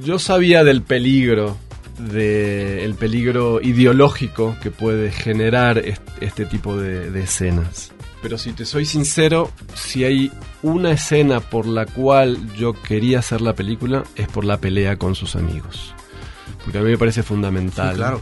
[0.03, 1.55] yo sabía del peligro,
[2.11, 7.93] de el peligro ideológico que puede generar est- este tipo de escenas.
[8.21, 13.41] Pero si te soy sincero, si hay una escena por la cual yo quería hacer
[13.41, 15.93] la película, es por la pelea con sus amigos.
[16.63, 17.91] Porque a mí me parece fundamental.
[17.91, 18.21] Sí, claro.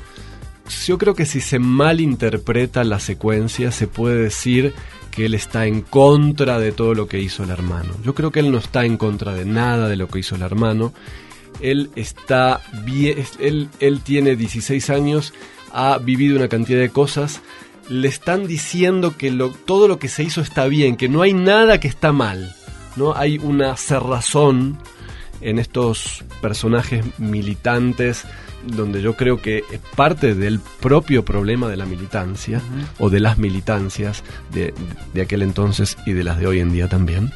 [0.86, 4.74] Yo creo que si se malinterpreta la secuencia, se puede decir
[5.12, 7.96] que él está en contra de todo lo que hizo el hermano.
[8.04, 10.42] Yo creo que él no está en contra de nada de lo que hizo el
[10.42, 10.94] hermano.
[11.62, 15.34] Él está bien, él, él tiene 16 años,
[15.72, 17.42] ha vivido una cantidad de cosas,
[17.90, 21.34] le están diciendo que lo, todo lo que se hizo está bien, que no hay
[21.34, 22.54] nada que está mal.
[22.96, 23.16] ¿no?
[23.16, 24.78] Hay una cerrazón
[25.42, 28.26] en estos personajes militantes
[28.66, 32.62] donde yo creo que es parte del propio problema de la militancia
[33.00, 34.74] o de las militancias de,
[35.14, 37.32] de aquel entonces y de las de hoy en día también,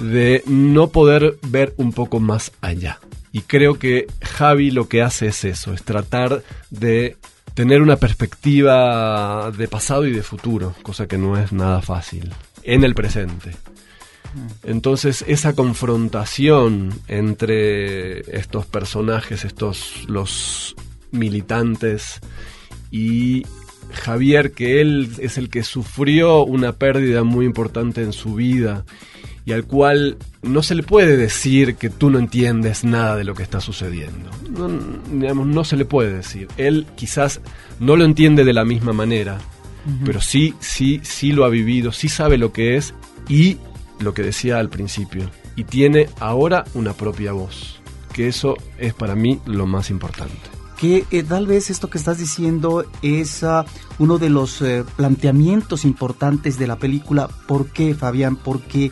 [0.00, 2.98] de no poder ver un poco más allá.
[3.30, 7.16] Y creo que Javi lo que hace es eso, es tratar de
[7.54, 12.32] tener una perspectiva de pasado y de futuro, cosa que no es nada fácil,
[12.62, 13.52] en el presente.
[14.64, 20.74] Entonces esa confrontación entre estos personajes, estos los
[21.12, 22.20] militantes
[22.90, 23.46] y
[23.92, 28.84] Javier, que él es el que sufrió una pérdida muy importante en su vida
[29.46, 33.34] y al cual no se le puede decir que tú no entiendes nada de lo
[33.34, 34.30] que está sucediendo.
[34.50, 34.68] No,
[35.12, 36.48] digamos, no se le puede decir.
[36.56, 37.40] Él quizás
[37.78, 39.38] no lo entiende de la misma manera,
[40.04, 42.94] pero sí, sí, sí lo ha vivido, sí sabe lo que es
[43.28, 43.58] y
[44.00, 45.30] lo que decía al principio.
[45.56, 47.80] Y tiene ahora una propia voz,
[48.12, 52.18] que eso es para mí lo más importante que eh, tal vez esto que estás
[52.18, 53.64] diciendo es ah,
[53.98, 57.28] uno de los eh, planteamientos importantes de la película.
[57.46, 58.36] ¿Por qué, Fabián?
[58.36, 58.90] Porque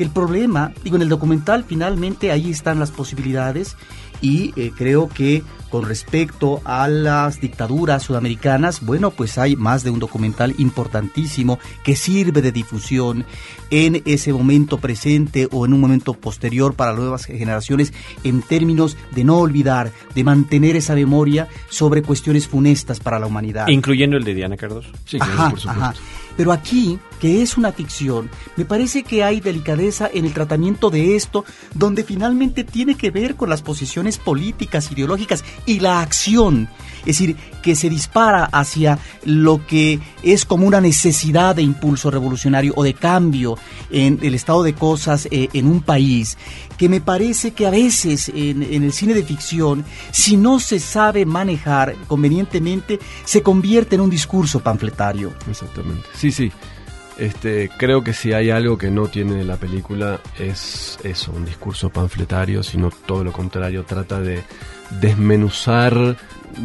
[0.00, 3.76] el problema, digo, en el documental finalmente ahí están las posibilidades
[4.20, 9.90] y eh, creo que con respecto a las dictaduras sudamericanas, bueno, pues hay más de
[9.90, 13.24] un documental importantísimo que sirve de difusión
[13.70, 17.92] en ese momento presente o en un momento posterior para nuevas generaciones
[18.24, 23.68] en términos de no olvidar, de mantener esa memoria sobre cuestiones funestas para la humanidad.
[23.68, 24.90] Incluyendo el de Diana Cardoso.
[25.04, 26.00] Sí, claro, por supuesto.
[26.36, 31.14] Pero aquí, que es una ficción, me parece que hay delicadeza en el tratamiento de
[31.14, 31.44] esto,
[31.74, 36.68] donde finalmente tiene que ver con las posiciones políticas, ideológicas y la acción.
[37.00, 42.74] Es decir, que se dispara hacia lo que es como una necesidad de impulso revolucionario
[42.76, 43.56] o de cambio
[43.90, 46.36] en el estado de cosas eh, en un país,
[46.76, 50.78] que me parece que a veces en, en el cine de ficción, si no se
[50.78, 55.32] sabe manejar convenientemente, se convierte en un discurso panfletario.
[55.48, 56.06] Exactamente.
[56.14, 56.52] Sí, sí.
[57.18, 61.90] Este, creo que si hay algo que no tiene la película es eso, un discurso
[61.90, 64.42] panfletario, sino todo lo contrario, trata de
[65.00, 66.16] desmenuzar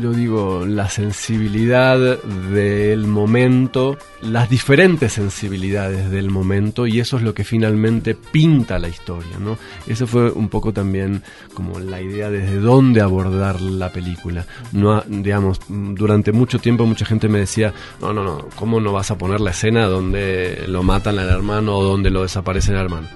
[0.01, 7.33] yo digo, la sensibilidad del momento, las diferentes sensibilidades del momento y eso es lo
[7.33, 9.57] que finalmente pinta la historia, ¿no?
[9.87, 11.21] Eso fue un poco también
[11.53, 14.45] como la idea desde dónde abordar la película.
[14.71, 19.11] No, digamos, durante mucho tiempo mucha gente me decía, no, no, no, ¿cómo no vas
[19.11, 23.07] a poner la escena donde lo matan al hermano o donde lo desaparece el hermano?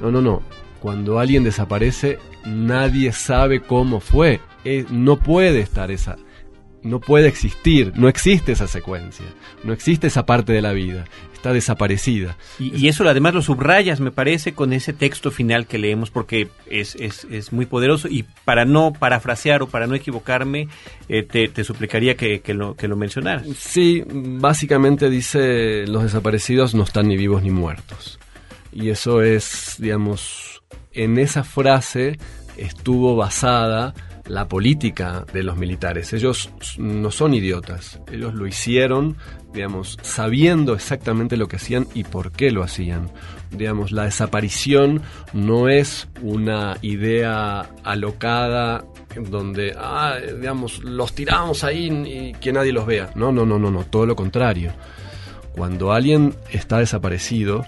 [0.00, 0.42] No, no, no.
[0.80, 6.16] Cuando alguien desaparece, nadie sabe cómo fue eh, no puede estar esa,
[6.82, 9.26] no puede existir, no existe esa secuencia,
[9.62, 12.36] no existe esa parte de la vida, está desaparecida.
[12.58, 16.96] Y, eso además lo subrayas, me parece, con ese texto final que leemos, porque es,
[16.96, 20.66] es, es muy poderoso y para no parafrasear o para no equivocarme,
[21.08, 23.46] eh, te, suplicaría que, que, lo, que lo mencionaras.
[23.56, 28.18] Sí, básicamente dice, los desaparecidos no están ni vivos ni muertos.
[28.72, 30.60] Y eso es, digamos,
[30.92, 32.18] en esa frase
[32.56, 33.94] estuvo basada
[34.28, 36.12] la política de los militares.
[36.12, 39.16] Ellos no son idiotas, ellos lo hicieron,
[39.52, 43.10] digamos, sabiendo exactamente lo que hacían y por qué lo hacían.
[43.50, 45.02] Digamos, la desaparición
[45.32, 52.86] no es una idea alocada donde, ah, digamos, los tiramos ahí y que nadie los
[52.86, 53.10] vea.
[53.14, 54.72] No, no, no, no, no, todo lo contrario.
[55.52, 57.64] Cuando alguien está desaparecido,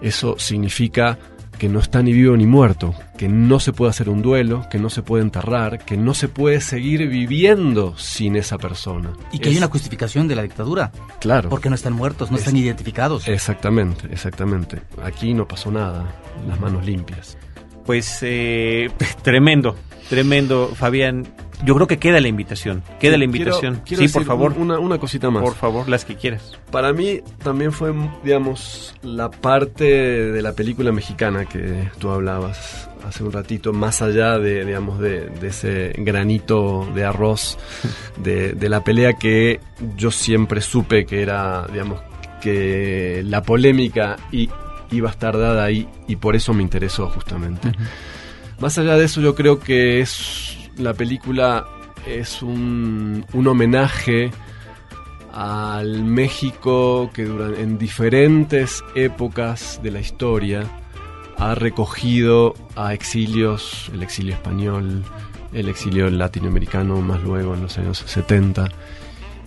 [0.00, 1.18] eso significa
[1.58, 4.78] que no está ni vivo ni muerto, que no se puede hacer un duelo, que
[4.78, 9.12] no se puede enterrar, que no se puede seguir viviendo sin esa persona.
[9.32, 10.92] Y que hay una justificación de la dictadura.
[11.20, 11.48] Claro.
[11.48, 13.26] Porque no están muertos, no están identificados.
[13.28, 14.82] Exactamente, exactamente.
[15.02, 16.14] Aquí no pasó nada,
[16.46, 17.36] las manos limpias.
[17.84, 18.90] Pues eh,
[19.22, 19.76] tremendo,
[20.08, 21.26] tremendo, Fabián.
[21.64, 22.82] Yo creo que queda la invitación.
[23.00, 23.82] Queda la invitación.
[23.84, 24.54] sí, por favor.
[24.58, 25.42] Una, una cosita más.
[25.42, 26.52] Por favor, las que quieras.
[26.70, 27.94] Para mí también fue,
[28.24, 34.38] digamos, la parte de la película mexicana que tú hablabas hace un ratito, más allá
[34.38, 37.56] de, digamos, de, ese granito de arroz,
[38.22, 39.60] de, de la pelea que
[39.96, 42.00] yo siempre supe que era, digamos,
[42.40, 44.50] que la polémica y
[44.90, 47.72] iba a estar dada ahí y por eso me interesó justamente.
[48.60, 51.66] Más allá de eso yo creo que es la película
[52.06, 54.30] es un, un homenaje
[55.32, 60.64] al México que en diferentes épocas de la historia
[61.36, 65.04] ha recogido a exilios, el exilio español,
[65.52, 68.68] el exilio latinoamericano más luego en los años 70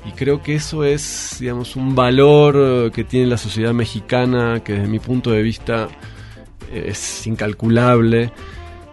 [0.05, 4.73] Y creo que eso es, digamos, un valor eh, que tiene la sociedad mexicana que
[4.73, 5.87] desde mi punto de vista
[6.71, 8.31] es incalculable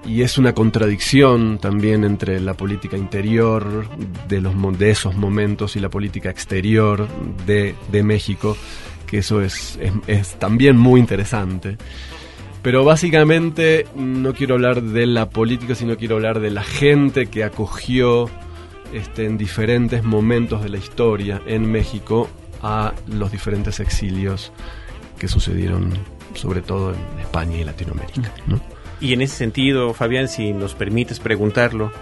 [0.06, 3.88] y es una contradicción también entre la política interior
[4.28, 7.08] de, esos momentos y la política exterior
[7.44, 8.56] de, México,
[9.06, 11.76] que eso es, es, es, también muy interesante.
[12.62, 17.44] Pero básicamente no quiero hablar de la política, sino quiero hablar de la gente que
[17.44, 18.28] acogió
[18.92, 22.28] este, en diferentes momentos de la historia en México
[22.62, 24.52] a los diferentes exilios
[25.18, 25.92] que sucedieron
[26.34, 28.32] sobre todo en España y Latinoamérica.
[28.46, 28.60] ¿no?
[29.00, 31.92] Y en ese sentido, Fabián, si nos permites preguntarlo,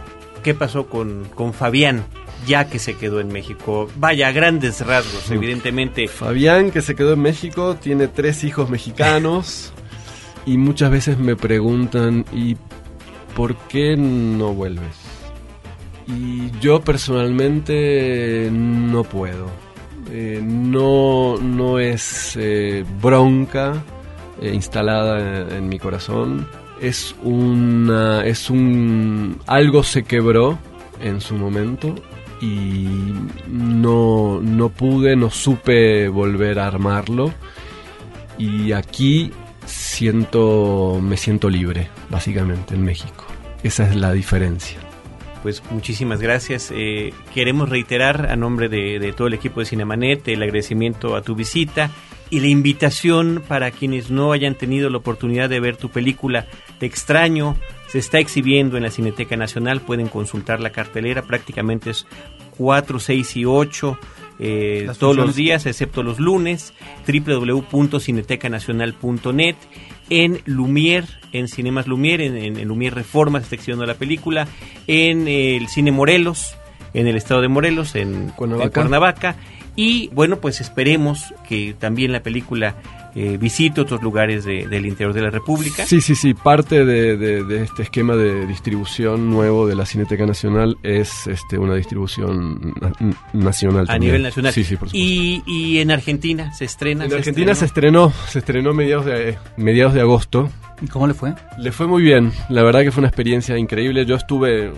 [0.43, 2.05] ¿qué pasó con, con Fabián?
[2.47, 3.89] ya que se quedó en México.
[3.97, 6.09] Vaya, grandes rasgos, evidentemente.
[6.09, 9.73] Fabián, que se quedó en México, tiene tres hijos mexicanos
[10.47, 12.57] y muchas veces me preguntan, ¿y
[13.35, 14.97] por qué no vuelves?
[16.07, 19.49] Y yo personalmente no puedo.
[20.11, 23.73] Eh, no, no es eh, bronca
[24.41, 26.47] eh, instalada en, en, mi corazón.
[26.81, 30.59] Es una, es un algo se quebró
[31.01, 31.95] en su momento
[32.41, 33.15] y
[33.49, 37.33] no, no pude, no supe volver a armarlo.
[38.37, 39.31] Y aquí
[39.67, 43.25] siento, me siento libre, básicamente, en México.
[43.63, 44.79] Esa es la diferencia
[45.45, 46.73] pues muchísimas gracias.
[46.75, 51.21] Eh, queremos reiterar a nombre de, de, todo el equipo de Cinemanet el agradecimiento a
[51.21, 51.91] tu visita
[52.35, 56.49] y la invitación para quienes no hayan tenido la oportunidad de ver tu película
[56.81, 57.55] Te extraño.
[57.87, 62.09] Se está exhibiendo en la Cineteca Nacional, pueden consultar la cartelera, prácticamente es
[62.57, 63.99] 4, 6 y 8
[64.41, 66.75] eh, todos los días, excepto los lunes,
[67.07, 69.55] www.cinetecanacional.net
[70.11, 74.49] en Lumière, en Cinemas Lumière, en, en, en Lumière Reforma se está exhibiendo la película,
[74.89, 76.57] en el Cine Morelos,
[76.95, 78.67] en el estado de Morelos, en Cuernavaca.
[78.67, 79.37] en Cuernavaca.
[79.77, 82.77] Y bueno, pues esperemos que también la película
[83.17, 85.87] eh, visite otros lugares de, del interior de la República.
[85.87, 86.35] Sí, sí, sí.
[86.35, 91.59] Parte de, de, de, este esquema de distribución nuevo de la Cineteca Nacional es este,
[91.59, 92.93] una distribución na
[93.33, 93.85] nacional.
[93.85, 94.13] A también.
[94.13, 94.53] nivel nacional.
[94.53, 94.99] Sí, sí, por supuesto.
[94.99, 97.05] Y, y en Argentina se estrena.
[97.05, 98.11] En se Argentina estrenó.
[98.11, 100.51] se estrenó, se estrenó mediados de, mediados de agosto.
[100.83, 101.35] ¿Y cómo le fue?
[101.59, 102.33] Le fue muy bien.
[102.49, 104.07] La verdad que fue una experiencia increíble.
[104.07, 104.73] Yo estuve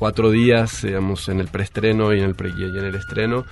[0.00, 3.44] cuatro días, digamos, en el preestreno y en el, pre y en el estreno.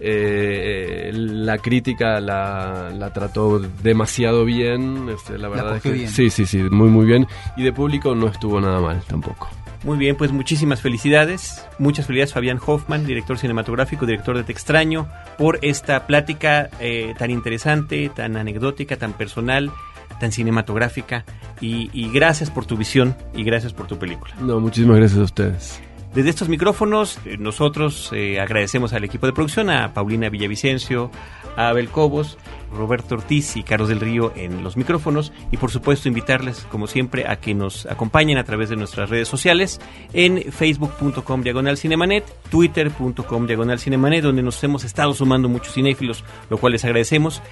[0.00, 5.10] Eh, la crítica la, la, trató demasiado bien.
[5.14, 6.08] Este, la verdad la es que bien.
[6.08, 7.26] sí, sí, sí, muy, muy bien.
[7.54, 9.50] Y de público no estuvo nada mal tampoco.
[9.84, 11.66] Muy bien, pues muchísimas felicidades.
[11.78, 17.30] Muchas felicidades Fabián Hoffman, director cinematográfico, director de Te Extraño, por esta plática eh, tan
[17.30, 19.70] interesante, tan anecdótica, tan personal,
[20.18, 21.26] tan cinematográfica.
[21.60, 24.34] Y, y, gracias por tu visión y gracias por tu película.
[24.40, 25.80] No, muchísimas gracias a ustedes.
[26.14, 31.08] Desde estos micrófonos, eh, nosotros eh, agradecemos al equipo de producción, a Paulina Villavicencio,
[31.56, 32.36] a Abel Cobos,
[32.72, 37.28] Roberto Ortiz y Carlos del Río en los micrófonos y por supuesto invitarles como siempre
[37.28, 39.80] a que nos acompañen a través de nuestras redes sociales
[40.12, 46.58] en facebook.com diagonal cinemanet, twitter.com diagonal cinemanet donde nos hemos estado sumando muchos cinéfilos, lo
[46.58, 47.42] cual les agradecemos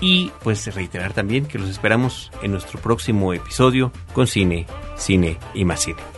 [0.00, 4.66] y pues reiterar también que los esperamos en nuestro próximo episodio con cine,
[4.96, 6.17] cine y más cine.